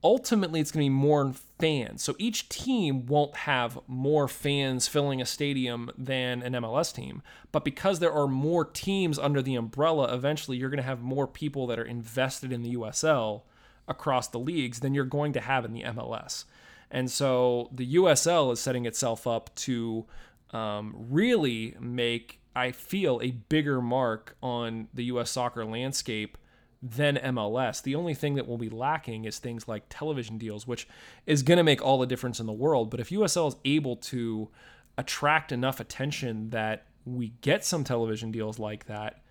[0.02, 2.02] ultimately it's going to be more fans.
[2.02, 7.22] So each team won't have more fans filling a stadium than an MLS team.
[7.50, 11.26] But because there are more teams under the umbrella, eventually you're going to have more
[11.26, 13.42] people that are invested in the USL
[13.88, 16.44] across the leagues than you're going to have in the MLS.
[16.90, 20.06] And so the USL is setting itself up to
[20.50, 26.38] um, really make, I feel, a bigger mark on the US soccer landscape
[26.82, 27.82] than MLS.
[27.82, 30.86] The only thing that will be lacking is things like television deals, which
[31.26, 32.90] is going to make all the difference in the world.
[32.90, 34.48] But if USL is able to
[34.96, 39.22] attract enough attention that we get some television deals like that,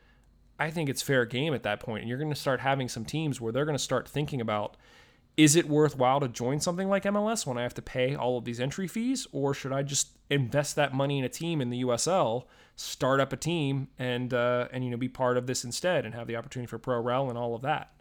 [0.60, 2.02] I think it's fair game at that point.
[2.02, 4.78] And you're going to start having some teams where they're going to start thinking about
[5.38, 8.44] is it worthwhile to join something like MLS when I have to pay all of
[8.44, 11.84] these entry fees, or should I just invest that money in a team in the
[11.84, 12.46] USL,
[12.76, 16.16] start up a team, and uh, and you know be part of this instead, and
[16.16, 17.92] have the opportunity for pro rel and all of that?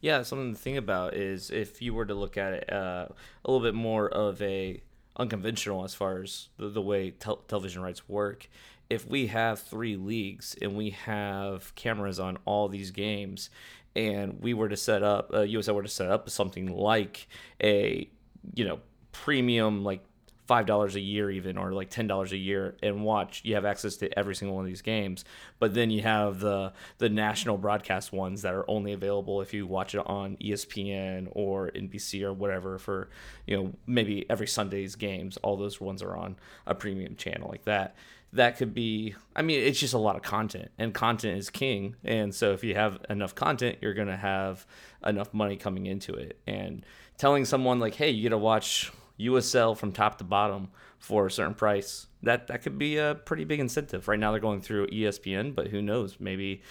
[0.00, 3.08] Yeah, something to think about is if you were to look at it uh,
[3.44, 4.80] a little bit more of a
[5.16, 8.48] unconventional as far as the, the way tel- television rights work.
[8.90, 13.50] If we have three leagues and we have cameras on all these games,
[13.94, 17.28] and we were to set up, uh, USL were to set up something like
[17.62, 18.08] a,
[18.54, 18.80] you know,
[19.12, 20.04] premium like
[20.48, 23.66] five dollars a year even or like ten dollars a year and watch you have
[23.66, 25.24] access to every single one of these games.
[25.58, 29.66] But then you have the the national broadcast ones that are only available if you
[29.66, 33.10] watch it on espn or nbc or whatever for
[33.46, 36.36] you know maybe every sunday's games all those ones are on
[36.66, 37.94] a premium channel like that
[38.32, 41.96] that could be i mean it's just a lot of content and content is king
[42.04, 44.66] and so if you have enough content you're going to have
[45.06, 46.84] enough money coming into it and
[47.16, 50.68] telling someone like hey you get to watch USL from top to bottom
[50.98, 52.06] for a certain price.
[52.22, 54.08] That that could be a pretty big incentive.
[54.08, 56.16] Right now they're going through ESPN, but who knows?
[56.20, 56.62] Maybe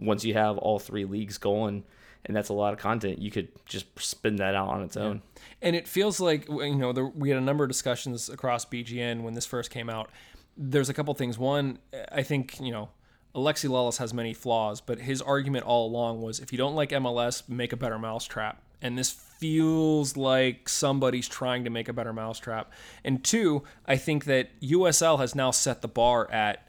[0.00, 1.84] once you have all three leagues going
[2.26, 5.22] and that's a lot of content, you could just spin that out on its own.
[5.60, 9.22] And it feels like you know there, we had a number of discussions across BGN
[9.22, 10.10] when this first came out.
[10.56, 11.38] There's a couple things.
[11.38, 11.78] One,
[12.12, 12.90] I think you know
[13.34, 16.90] Alexi Lalas has many flaws, but his argument all along was if you don't like
[16.90, 18.62] MLS, make a better mousetrap.
[18.80, 22.70] And this feels like somebody's trying to make a better mousetrap.
[23.02, 26.68] And two, I think that USL has now set the bar at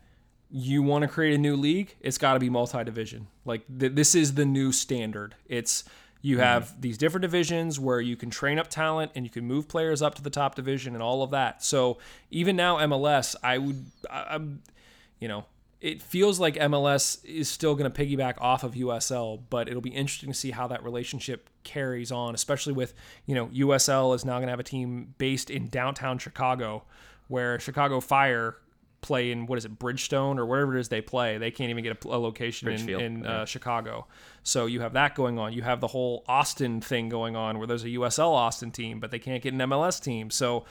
[0.50, 3.28] you want to create a new league, it's got to be multi-division.
[3.44, 5.36] Like th- this is the new standard.
[5.48, 5.84] It's
[6.26, 6.44] you mm-hmm.
[6.44, 10.02] have these different divisions where you can train up talent and you can move players
[10.02, 11.64] up to the top division and all of that.
[11.64, 12.00] So
[12.32, 14.64] even now MLS, I would I, I'm
[15.20, 15.46] you know,
[15.82, 19.92] it feels like MLS is still going to piggyback off of USL, but it'll be
[19.92, 22.96] interesting to see how that relationship carries on, especially with,
[23.28, 26.86] you know, USL is now going to have a team based in downtown Chicago
[27.28, 28.58] where Chicago Fire
[29.06, 31.38] play in what is it Bridgestone or wherever it is they play.
[31.38, 33.42] They can't even get a, a location in, in yeah.
[33.42, 34.08] uh, Chicago.
[34.44, 35.54] So you have that going on.
[35.54, 39.12] You have the whole Austin thing going on where there's a USL Austin team, but
[39.12, 40.32] they can't get an MLS team.
[40.32, 40.66] So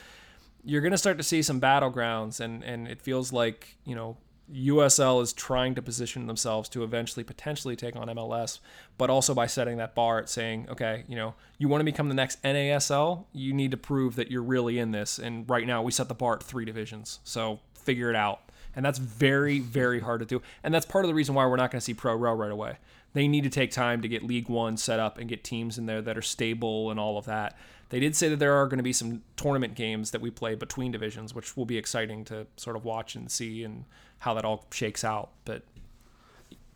[0.64, 4.16] you're going to start to see some battlegrounds, and and it feels like you know
[4.52, 8.60] USL is trying to position themselves to eventually potentially take on MLS,
[8.98, 12.08] but also by setting that bar at saying, okay, you know, you want to become
[12.08, 15.18] the next NASL, you need to prove that you're really in this.
[15.18, 18.40] And right now we set the bar at three divisions, so figure it out.
[18.76, 20.42] And that's very, very hard to do.
[20.62, 22.50] And that's part of the reason why we're not going to see Pro Rel right
[22.50, 22.78] away.
[23.12, 25.86] They need to take time to get League One set up and get teams in
[25.86, 27.56] there that are stable and all of that.
[27.90, 30.56] They did say that there are going to be some tournament games that we play
[30.56, 33.84] between divisions, which will be exciting to sort of watch and see and
[34.18, 35.30] how that all shakes out.
[35.44, 35.62] But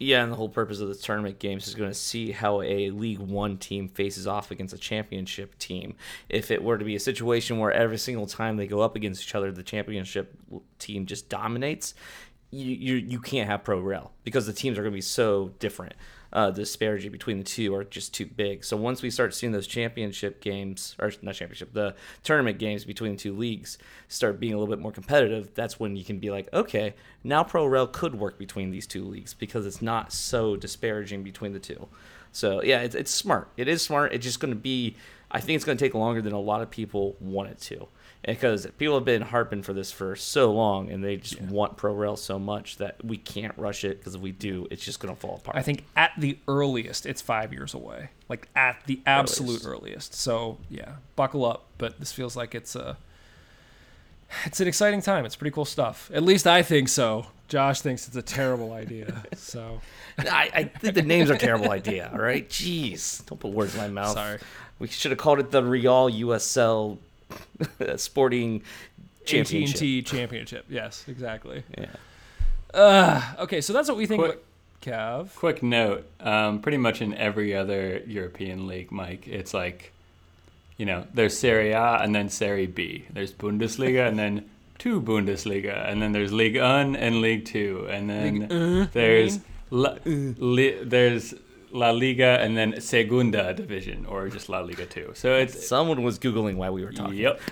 [0.00, 2.90] Yeah, and the whole purpose of the tournament games is going to see how a
[2.90, 5.96] League One team faces off against a championship team.
[6.28, 9.22] If it were to be a situation where every single time they go up against
[9.22, 10.38] each other, the championship
[10.78, 11.94] team just dominates,
[12.50, 15.50] you you, you can't have pro rel because the teams are going to be so
[15.58, 15.94] different.
[16.30, 18.62] Uh, disparity between the two are just too big.
[18.62, 23.12] So once we start seeing those championship games, or not championship, the tournament games between
[23.12, 26.30] the two leagues start being a little bit more competitive, that's when you can be
[26.30, 30.54] like, okay, now pro rel could work between these two leagues because it's not so
[30.54, 31.88] disparaging between the two.
[32.32, 33.48] So yeah, it's, it's smart.
[33.56, 34.12] It is smart.
[34.12, 34.96] It's just going to be.
[35.30, 37.88] I think it's going to take longer than a lot of people want it to,
[38.24, 41.94] because people have been harping for this for so long, and they just want pro
[41.94, 45.14] rel so much that we can't rush it because if we do, it's just going
[45.14, 45.56] to fall apart.
[45.56, 48.10] I think at the earliest, it's five years away.
[48.28, 50.14] Like at the absolute earliest.
[50.14, 51.66] So yeah, buckle up.
[51.78, 52.96] But this feels like it's a.
[54.44, 55.24] It's an exciting time.
[55.24, 56.10] It's pretty cool stuff.
[56.12, 57.28] At least I think so.
[57.48, 59.22] Josh thinks it's a terrible idea.
[59.36, 59.80] So
[60.18, 62.10] I, I think the name's a terrible idea.
[62.12, 64.12] All right, jeez, don't put words in my mouth.
[64.12, 64.38] Sorry.
[64.78, 66.98] We should have called it the Real USL
[67.96, 68.62] Sporting
[69.24, 69.76] Championship.
[69.76, 70.64] AT&T Championship.
[70.68, 71.62] Yes, exactly.
[71.76, 71.86] Yeah.
[72.72, 74.20] Uh, okay, so that's what we think.
[74.20, 74.44] Quick, about-
[75.26, 75.34] Kev.
[75.34, 79.92] Quick note: um, pretty much in every other European league, Mike, it's like,
[80.76, 83.04] you know, there's Serie A and then Serie B.
[83.10, 84.48] There's Bundesliga and then
[84.78, 89.36] two Bundesliga, and then there's Ligue 1 and League Two, and then Ligue 1, there's
[89.38, 91.34] I La, li, there's
[91.72, 95.12] La Liga and then Segunda Division, or just La Liga Two.
[95.14, 97.14] So it's Someone was googling while we were talking.
[97.18, 97.40] yep.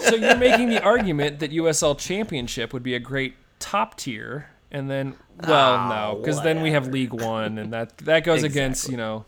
[0.00, 4.88] So you're making the argument that USL Championship would be a great top tier, and
[4.88, 8.88] then well, Ah, no, because then we have League One, and that that goes against
[8.88, 9.24] you know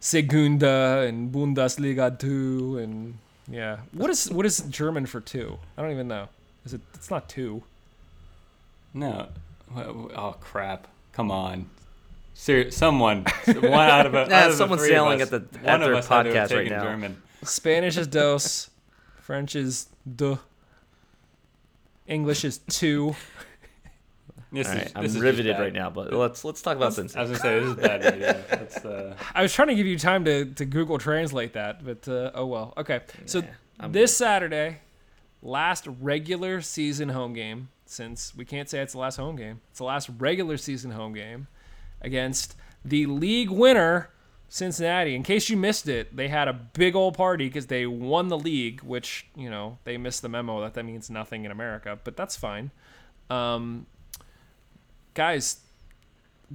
[0.00, 3.18] Segunda and Bundesliga two, and
[3.48, 3.78] yeah.
[3.92, 5.58] What is what is German for two?
[5.78, 6.28] I don't even know.
[6.64, 6.80] Is it?
[6.94, 7.62] It's not two.
[8.92, 9.28] No.
[9.76, 10.88] Oh crap!
[11.12, 11.66] Come on.
[12.42, 15.32] Ser- someone, one out of a, Nah, out of the someone's three of yelling us,
[15.32, 16.82] at the- one at of their us had to podcast right now.
[16.82, 17.22] German.
[17.44, 18.68] Spanish is dos,
[19.20, 19.86] French is
[20.16, 20.40] de,
[22.08, 23.14] English is two.
[24.50, 27.14] This All is, this I'm is riveted right now, but let's let's talk about Cincy.
[27.16, 28.32] I was gonna say this is bad radio.
[28.50, 32.08] That's uh, I was trying to give you time to, to Google translate that, but
[32.08, 32.74] uh, oh well.
[32.76, 33.46] Okay, so Yeah,
[33.78, 34.78] I'm this Saturday,
[35.42, 37.68] last regular season home game.
[37.86, 41.14] Since we can't say it's the last home game, it's the last regular season home
[41.14, 41.46] game
[42.02, 44.10] against the league winner,
[44.48, 45.14] Cincinnati.
[45.14, 48.38] In case you missed it, they had a big old party because they won the
[48.38, 52.16] league, which you know they missed the memo that that means nothing in America, but
[52.16, 52.70] that's fine.
[53.30, 53.86] Um,
[55.14, 55.60] guys,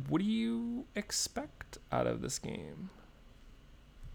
[0.09, 2.89] what do you expect out of this game?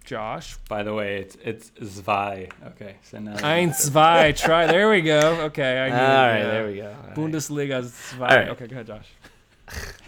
[0.04, 0.56] Josh.
[0.68, 2.48] by the way, it's it's Zwei.
[2.66, 4.66] Okay, so now Ein, zwei, try.
[4.66, 5.42] There we go.
[5.46, 6.88] Okay, I All knew right, it, there we go.
[6.88, 7.14] All right.
[7.16, 8.28] Bundesliga zwei.
[8.28, 8.48] All right.
[8.48, 9.08] Okay, go ahead, Josh.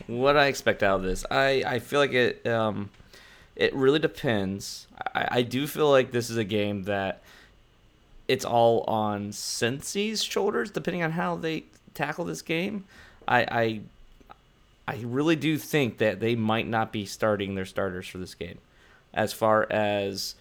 [0.06, 2.90] What I expect out of this, I, I feel like it um,
[3.56, 4.86] it really depends.
[5.14, 7.22] I, I do feel like this is a game that
[8.26, 12.84] it's all on Cincy's shoulders, depending on how they tackle this game.
[13.28, 13.80] I, I
[14.86, 18.58] I really do think that they might not be starting their starters for this game,
[19.12, 20.34] as far as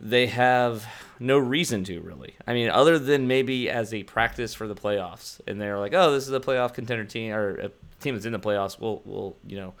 [0.00, 0.86] they have
[1.18, 2.34] no reason to really.
[2.46, 6.12] I mean, other than maybe as a practice for the playoffs, and they're like, "Oh,
[6.12, 7.70] this is a playoff contender team or a
[8.00, 8.80] team that's in the playoffs.
[8.80, 9.74] We'll, we'll, you know,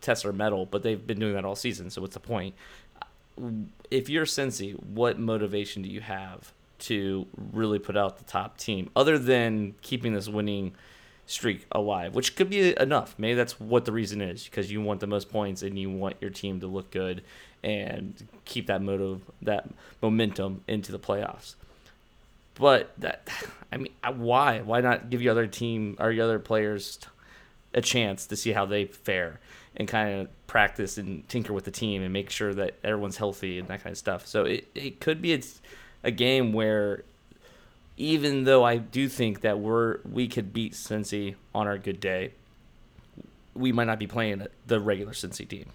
[0.00, 2.54] test our metal." But they've been doing that all season, so what's the point?
[3.90, 8.90] If you're Cincy, what motivation do you have to really put out the top team,
[8.96, 10.74] other than keeping this winning
[11.26, 13.14] streak alive, which could be enough.
[13.16, 16.16] Maybe that's what the reason is because you want the most points and you want
[16.20, 17.22] your team to look good
[17.62, 19.68] and keep that motive, that
[20.00, 21.54] momentum into the playoffs.
[22.54, 23.28] But that,
[23.72, 24.60] I mean, why?
[24.60, 26.98] Why not give your other team or your other players
[27.74, 29.40] a chance to see how they fare
[29.76, 33.58] and kind of practice and tinker with the team and make sure that everyone's healthy
[33.58, 34.26] and that kind of stuff.
[34.26, 35.40] So it, it could be a,
[36.04, 37.04] a game where
[37.96, 42.32] even though I do think that we're we could beat Cincy on our good day,
[43.54, 45.66] we might not be playing the regular Cincy team.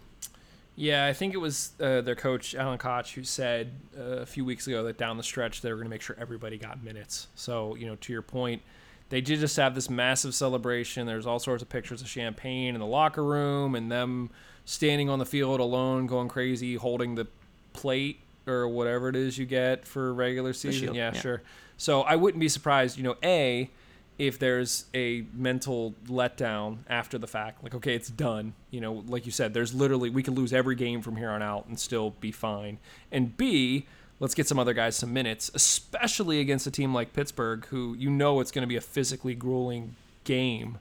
[0.80, 4.45] Yeah, I think it was uh, their coach Alan Koch who said uh, a few
[4.45, 7.28] weeks ago that down the stretch they were going to make sure everybody got minutes.
[7.34, 8.61] So you know, to your point,
[9.09, 11.07] they did just have this massive celebration.
[11.07, 14.30] There's all sorts of pictures of champagne in the locker room and them
[14.65, 17.28] standing on the field alone, going crazy, holding the
[17.73, 20.93] plate or whatever it is you get for regular season.
[20.93, 21.19] yeah, yeah.
[21.19, 21.41] sure.
[21.78, 23.71] So I wouldn't be surprised, you know, a
[24.18, 28.53] if there's a mental letdown after the fact, like okay, it's done.
[28.72, 31.41] You know, like you said, there's literally we could lose every game from here on
[31.41, 32.80] out and still be fine.
[33.11, 33.86] And B,
[34.20, 38.09] let's get some other guys some minutes, especially against a team like Pittsburgh, who you
[38.09, 40.80] know it's going to be a physically grueling game.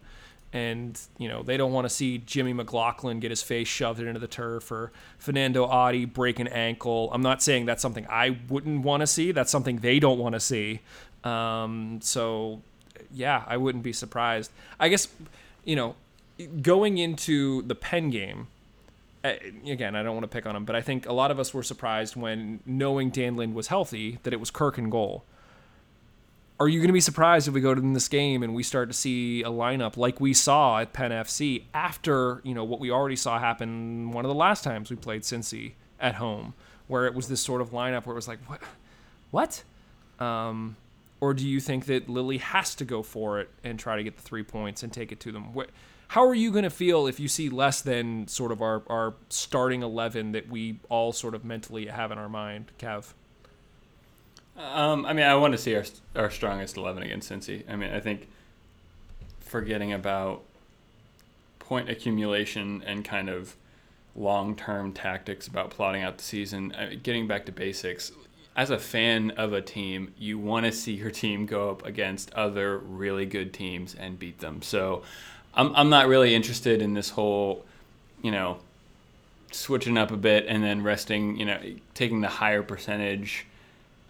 [0.53, 4.18] And you know they don't want to see Jimmy McLaughlin get his face shoved into
[4.18, 7.11] the turf or Fernando Adi break an ankle.
[7.12, 9.32] I'm not saying that's something I wouldn't want to see.
[9.32, 10.80] That's something they don't want to see.
[11.24, 12.62] Um, so
[13.12, 14.51] yeah, I wouldn't be surprised.
[14.78, 15.09] I guess,
[15.64, 15.94] you know,
[16.62, 18.49] going into the Penn game,
[19.24, 19.34] uh,
[19.66, 21.53] again, I don't want to pick on him, but I think a lot of us
[21.53, 25.24] were surprised when knowing Dan Lynd was healthy that it was Kirk and goal.
[26.59, 28.88] Are you going to be surprised if we go to this game and we start
[28.88, 32.90] to see a lineup like we saw at Penn FC after you know what we
[32.90, 36.55] already saw happen one of the last times we played Cincy at home,
[36.88, 38.61] where it was this sort of lineup where it was like, what,
[39.30, 39.62] what?
[40.24, 40.76] Um,
[41.21, 44.17] or do you think that Lilley has to go for it and try to get
[44.17, 45.53] the three points and take it to them?
[45.55, 45.71] What,
[46.09, 49.14] how are you going to feel if you see less than sort of our, our
[49.29, 53.12] starting 11 that we all sort of mentally have in our mind, Kev?
[54.59, 57.62] Um, I mean, I want to see our our strongest eleven against Cincy.
[57.69, 58.27] I mean, I think
[59.41, 60.45] forgetting about
[61.59, 63.57] point accumulation and kind of
[64.14, 68.12] long term tactics about plotting out the season, uh, getting back to basics.
[68.57, 72.32] As a fan of a team, you want to see your team go up against
[72.32, 74.62] other really good teams and beat them.
[74.62, 75.02] So,
[75.54, 77.64] I'm I'm not really interested in this whole,
[78.22, 78.59] you know,
[79.50, 81.36] switching up a bit and then resting.
[81.38, 81.61] You know,
[81.94, 83.46] taking the higher percentage.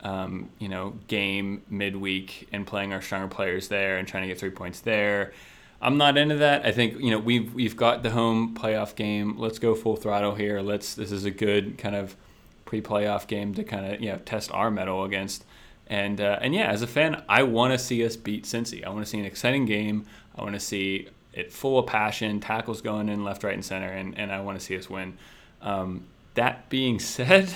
[0.00, 4.38] Um, you know, game midweek and playing our stronger players there and trying to get
[4.38, 5.32] three points there.
[5.80, 6.64] I'm not into that.
[6.64, 9.38] I think you know we've we've got the home playoff game.
[9.38, 10.60] Let's go full throttle here.
[10.60, 12.16] Let's this is a good kind of
[12.66, 15.44] pre-playoff game to kind of you know test our metal against.
[15.86, 18.84] And uh, and yeah, as a fan, I want to see us beat Cincy.
[18.84, 20.04] I want to see an exciting game.
[20.36, 23.88] I want to see it full of passion, tackles going in left, right, and center,
[23.88, 25.16] and, and I want to see us win.
[25.62, 26.04] Um,
[26.34, 27.54] that being said,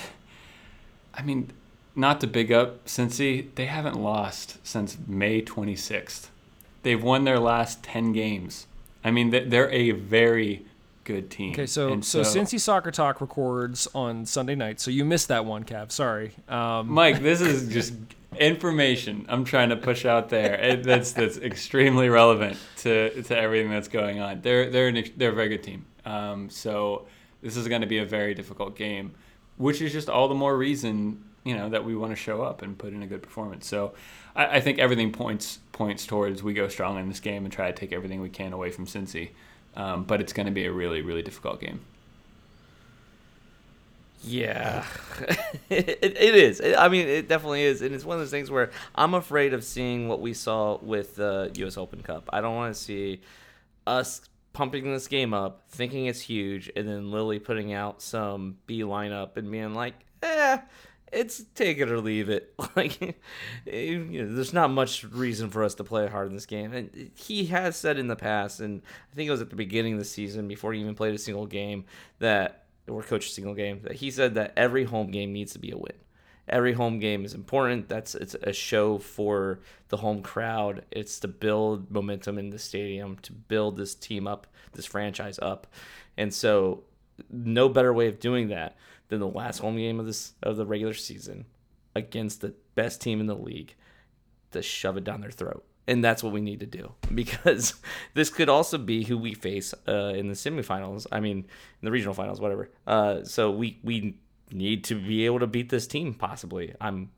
[1.13, 1.51] I mean,
[1.95, 6.27] not to big up Cincy, they haven't lost since May 26th.
[6.83, 8.67] They've won their last 10 games.
[9.03, 10.65] I mean, they're a very
[11.03, 11.51] good team.
[11.51, 15.45] Okay, so, And so Cincy Soccer Talk records on Sunday night, so you missed that
[15.45, 15.91] one, Kev.
[15.91, 16.33] Sorry.
[16.47, 17.93] Um, Mike, this is just
[18.37, 20.55] information I'm trying to push out there.
[20.55, 24.41] It, that's that's extremely relevant to, to everything that's going on.
[24.41, 25.85] They're they're an, they're a very good team.
[26.05, 27.05] Um, so
[27.41, 29.13] this is going to be a very difficult game,
[29.57, 32.61] which is just all the more reason you know that we want to show up
[32.61, 33.67] and put in a good performance.
[33.67, 33.93] So
[34.35, 37.71] I, I think everything points points towards we go strong in this game and try
[37.71, 39.31] to take everything we can away from Cincy.
[39.75, 41.81] Um, but it's going to be a really really difficult game.
[44.23, 44.85] Yeah,
[45.69, 46.61] it, it is.
[46.77, 49.63] I mean, it definitely is, and it's one of those things where I'm afraid of
[49.63, 51.75] seeing what we saw with the U.S.
[51.75, 52.29] Open Cup.
[52.31, 53.21] I don't want to see
[53.87, 54.21] us
[54.53, 59.37] pumping this game up, thinking it's huge, and then Lilley putting out some B lineup
[59.37, 60.59] and being like, "Eh,
[61.11, 63.01] it's take it or leave it." Like,
[63.67, 66.71] eh, you know, there's not much reason for us to play hard in this game.
[66.71, 68.81] And he has said in the past, and
[69.11, 71.17] I think it was at the beginning of the season before he even played a
[71.17, 71.83] single game,
[72.19, 75.59] that or coach a single game that he said that every home game needs to
[75.59, 75.93] be a win.
[76.47, 77.87] Every home game is important.
[77.87, 79.59] That's it's a show for
[79.89, 80.83] the home crowd.
[80.91, 85.67] It's to build momentum in the stadium, to build this team up, this franchise up.
[86.17, 86.83] And so
[87.29, 88.75] no better way of doing that
[89.11, 91.45] than the last home game of this of the regular season
[91.93, 93.75] against the best team in the league
[94.51, 95.65] to shove it down their throat.
[95.85, 97.75] And that's what we need to do because
[98.13, 101.05] this could also be who we face uh, in the semifinals.
[101.11, 101.45] I mean, in
[101.85, 102.69] the regional finals, whatever.
[102.87, 104.15] Uh, so we we
[104.49, 106.13] need to be able to beat this team.
[106.13, 107.11] Possibly, I'm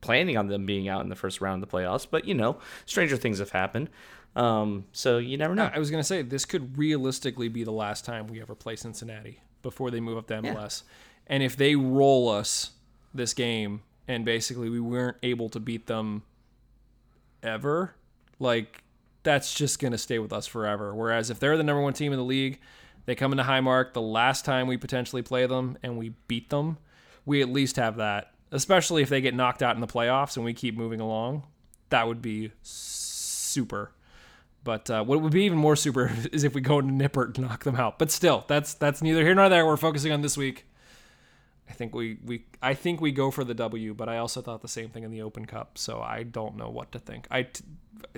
[0.00, 2.58] planning on them being out in the first round of the playoffs, but you know,
[2.86, 3.90] stranger things have happened.
[4.36, 5.68] Um, so you never know.
[5.74, 9.40] I was gonna say this could realistically be the last time we ever play Cincinnati
[9.62, 10.84] before they move up to MLS.
[11.30, 12.72] And if they roll us
[13.14, 16.24] this game and basically we weren't able to beat them
[17.40, 17.94] ever,
[18.40, 18.82] like
[19.22, 20.92] that's just gonna stay with us forever.
[20.92, 22.58] Whereas if they're the number one team in the league,
[23.06, 26.78] they come into Highmark the last time we potentially play them and we beat them,
[27.24, 28.34] we at least have that.
[28.50, 31.44] Especially if they get knocked out in the playoffs and we keep moving along,
[31.90, 33.92] that would be super.
[34.64, 37.46] But uh, what would be even more super is if we go into Nippert and
[37.46, 38.00] knock them out.
[38.00, 39.64] But still, that's that's neither here nor there.
[39.64, 40.66] We're focusing on this week.
[41.70, 44.60] I think we, we I think we go for the W, but I also thought
[44.60, 47.28] the same thing in the Open Cup, so I don't know what to think.
[47.30, 47.46] I,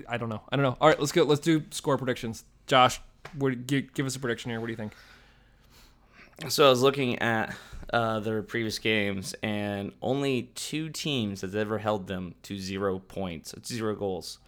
[0.09, 0.41] I don't know.
[0.51, 0.79] I don't know.
[0.81, 1.25] All right, let's go.
[1.25, 2.45] Let's do score predictions.
[2.67, 2.99] Josh,
[3.35, 4.59] what, give, give us a prediction here.
[4.59, 4.95] What do you think?
[6.49, 7.55] So I was looking at
[7.93, 13.55] uh, their previous games, and only two teams has ever held them to zero points,
[13.67, 14.39] zero goals.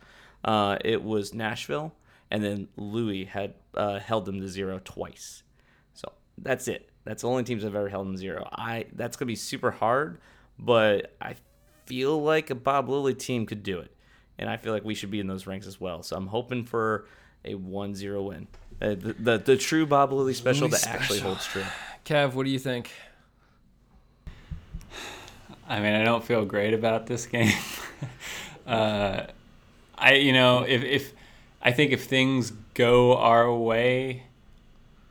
[0.42, 1.92] Uh, it was Nashville,
[2.30, 5.42] and then Louis had uh, held them to zero twice.
[5.92, 6.88] So that's it.
[7.05, 8.48] That's the only teams I've ever held in zero.
[8.52, 10.18] I that's gonna be super hard,
[10.59, 11.36] but I
[11.86, 13.92] feel like a Bob Lilley team could do it,
[14.38, 16.02] and I feel like we should be in those ranks as well.
[16.02, 17.07] So I'm hoping for
[17.44, 18.48] a 1-0 win.
[18.80, 21.64] Uh, the, the the true Bob Lilley special Lilley that actually holds true.
[22.05, 22.90] Kev, what do you think?
[25.68, 27.52] I mean, I don't feel great about this game.
[28.66, 29.22] uh,
[29.96, 31.12] I, you know, if, if
[31.62, 34.24] I think if things go our way,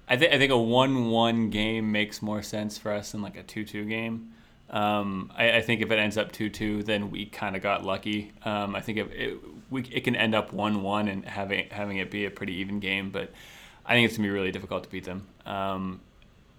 [0.07, 3.43] I think I think a one-one game makes more sense for us than like a
[3.43, 4.33] two-two game.
[4.69, 8.33] Um, I, I think if it ends up two-two, then we kind of got lucky.
[8.43, 9.37] Um, I think it, it
[9.69, 13.11] we it can end up one-one and having having it be a pretty even game,
[13.11, 13.31] but
[13.85, 15.27] I think it's gonna be really difficult to beat them.
[15.45, 16.01] Um,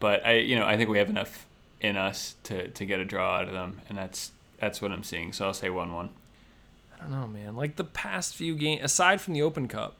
[0.00, 1.46] but I, you know, I think we have enough
[1.80, 5.02] in us to, to get a draw out of them, and that's that's what I'm
[5.02, 5.32] seeing.
[5.32, 6.10] So I'll say one-one.
[6.94, 7.56] I don't know, man.
[7.56, 9.96] Like the past few games, aside from the Open Cup,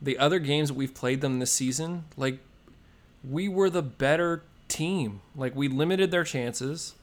[0.00, 2.38] the other games that we've played them this season, like
[3.28, 5.20] we were the better team.
[5.36, 6.94] Like we limited their chances.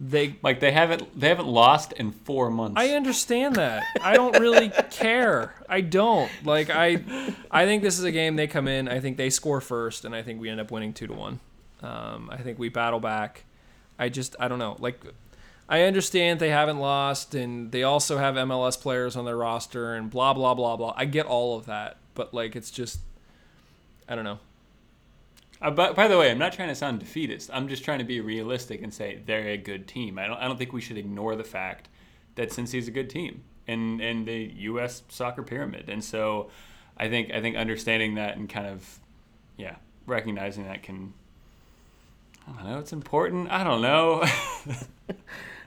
[0.00, 2.74] They Like they haven't they haven't lost in four months.
[2.76, 3.84] I understand that.
[4.02, 5.54] I don't really care.
[5.68, 6.30] I don't.
[6.44, 7.02] Like I
[7.50, 10.14] I think this is a game they come in, I think they score first and
[10.14, 11.40] I think we end up winning 2 to 1.
[11.82, 13.44] Um, I think we battle back.
[13.98, 14.76] I just I don't know.
[14.80, 15.00] Like
[15.68, 20.10] I understand they haven't lost and they also have MLS players on their roster and
[20.10, 20.92] blah blah blah blah.
[20.96, 22.98] I get all of that, but like it's just
[24.08, 24.40] I don't know.
[25.64, 27.48] Uh, but by the way, I'm not trying to sound defeatist.
[27.50, 30.18] I'm just trying to be realistic and say they're a good team.
[30.18, 30.36] I don't.
[30.36, 31.88] I don't think we should ignore the fact
[32.34, 35.02] that Cincy's a good team in in the U.S.
[35.08, 35.88] soccer pyramid.
[35.88, 36.50] And so,
[36.98, 39.00] I think I think understanding that and kind of,
[39.56, 41.14] yeah, recognizing that can.
[42.46, 42.78] I don't know.
[42.78, 43.50] It's important.
[43.50, 44.22] I don't know.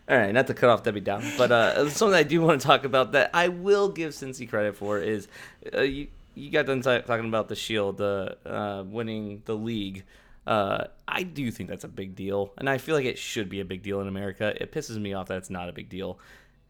[0.10, 2.68] All right, not to cut off Debbie Down, but uh, something I do want to
[2.68, 5.28] talk about that I will give Cincy credit for is
[5.74, 6.08] uh, you
[6.38, 10.04] you got done t- talking about the Shield, the uh, winning the league.
[10.46, 13.60] Uh, I do think that's a big deal, and I feel like it should be
[13.60, 14.54] a big deal in America.
[14.62, 16.20] It pisses me off that it's not a big deal.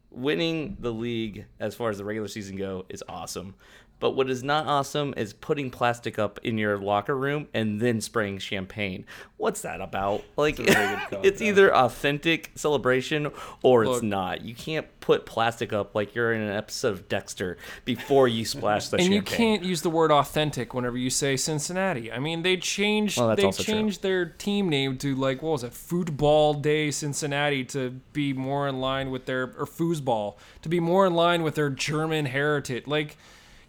[0.10, 3.56] Winning the league, as far as the regular season go, is awesome.
[4.00, 8.00] But what is not awesome is putting plastic up in your locker room and then
[8.00, 9.06] spraying champagne.
[9.38, 10.24] What's that about?
[10.36, 13.32] Like, a very call, it's either authentic celebration
[13.64, 14.42] or it's not.
[14.42, 18.90] You can't put plastic up like you're in an episode of Dexter before you splash
[18.90, 19.06] the champagne.
[19.06, 22.12] and you can't use the word authentic whenever you say Cincinnati.
[22.12, 23.74] I mean, they changed Well, they also true.
[23.74, 28.68] changed their team name to like what was it, Football Day Cincinnati to be more
[28.68, 32.86] in line with their or foosball to be more in line with their German heritage.
[32.86, 33.18] Like,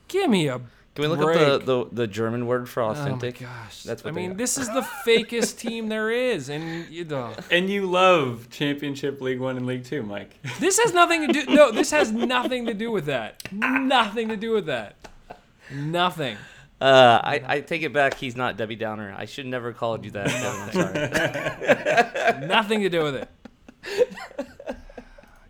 [0.09, 0.65] give me a Can
[0.99, 1.39] we look break.
[1.39, 3.39] up the, the, the German word for Oh my authentic?
[3.41, 3.83] gosh!
[3.85, 4.31] That's what I mean.
[4.31, 4.39] got.
[4.39, 9.41] This is the fakest team there is, and you know, and you love Championship League
[9.41, 10.31] One and League Two, Mike.
[10.61, 11.47] this has nothing to do.
[11.55, 13.43] No, this has nothing to do with that.
[13.53, 14.97] Nothing to do with that.
[15.73, 16.37] Nothing.
[16.81, 18.15] Uh, I, I take it back.
[18.15, 19.13] He's not Debbie Downer.
[19.19, 20.29] I should never called you that.
[20.29, 22.47] Kevin, I'm sorry.
[22.47, 23.29] Nothing to do with it.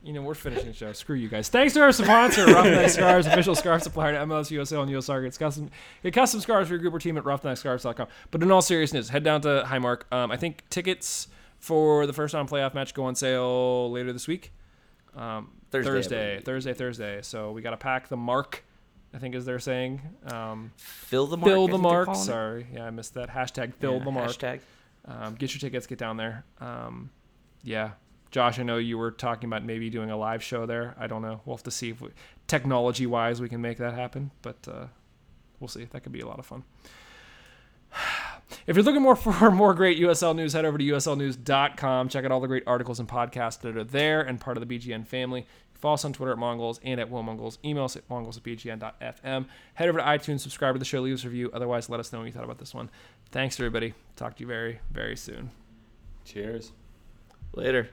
[0.08, 0.90] You know, we're finishing the show.
[0.94, 1.50] Screw you guys.
[1.50, 5.26] Thanks to our sponsor, Roughneck Scarves, official scarf supplier to MLS, USL, and US Soccer.
[5.26, 5.70] It's custom,
[6.02, 8.08] get custom scarves for your group or team at roughneckscarves.com.
[8.30, 10.10] But in all seriousness, head down to Highmark.
[10.10, 11.28] Um, I think tickets
[11.58, 14.50] for the first round playoff match go on sale later this week.
[15.14, 16.40] Um, Thursday, Thursday.
[16.42, 17.20] Thursday, Thursday.
[17.20, 18.64] So we got to pack the mark.
[19.12, 20.00] I think as they're saying.
[20.32, 21.50] Um, Fill the mark.
[21.52, 22.16] fill the mark.
[22.16, 23.28] Sorry, yeah, I missed that.
[23.28, 24.30] Hashtag fill Yeah, the mark.
[24.30, 24.60] Hashtag.
[25.04, 26.44] Um, get your tickets, get down there.
[26.60, 27.10] Um,
[27.62, 27.90] yeah,
[28.30, 30.94] Josh, I know you were talking about maybe doing a live show there.
[30.98, 31.40] I don't know.
[31.44, 32.10] We'll have to see if we,
[32.46, 34.86] technology-wise we can make that happen, but uh,
[35.60, 35.84] we'll see.
[35.84, 36.64] That could be a lot of fun.
[38.66, 42.08] If you're looking more for more great USL news, head over to uslnews.com.
[42.08, 44.78] Check out all the great articles and podcasts that are there and part of the
[44.78, 45.46] BGN family.
[45.74, 47.58] Follow us on Twitter at Mongols and at Will Mongols.
[47.64, 49.46] Email us at mongols at bgn.fm.
[49.74, 51.50] Head over to iTunes, subscribe to the show, leave us a review.
[51.52, 52.90] Otherwise, let us know what you thought about this one.
[53.30, 53.94] Thanks, everybody.
[54.16, 55.50] Talk to you very, very soon.
[56.24, 56.72] Cheers.
[57.54, 57.90] Later.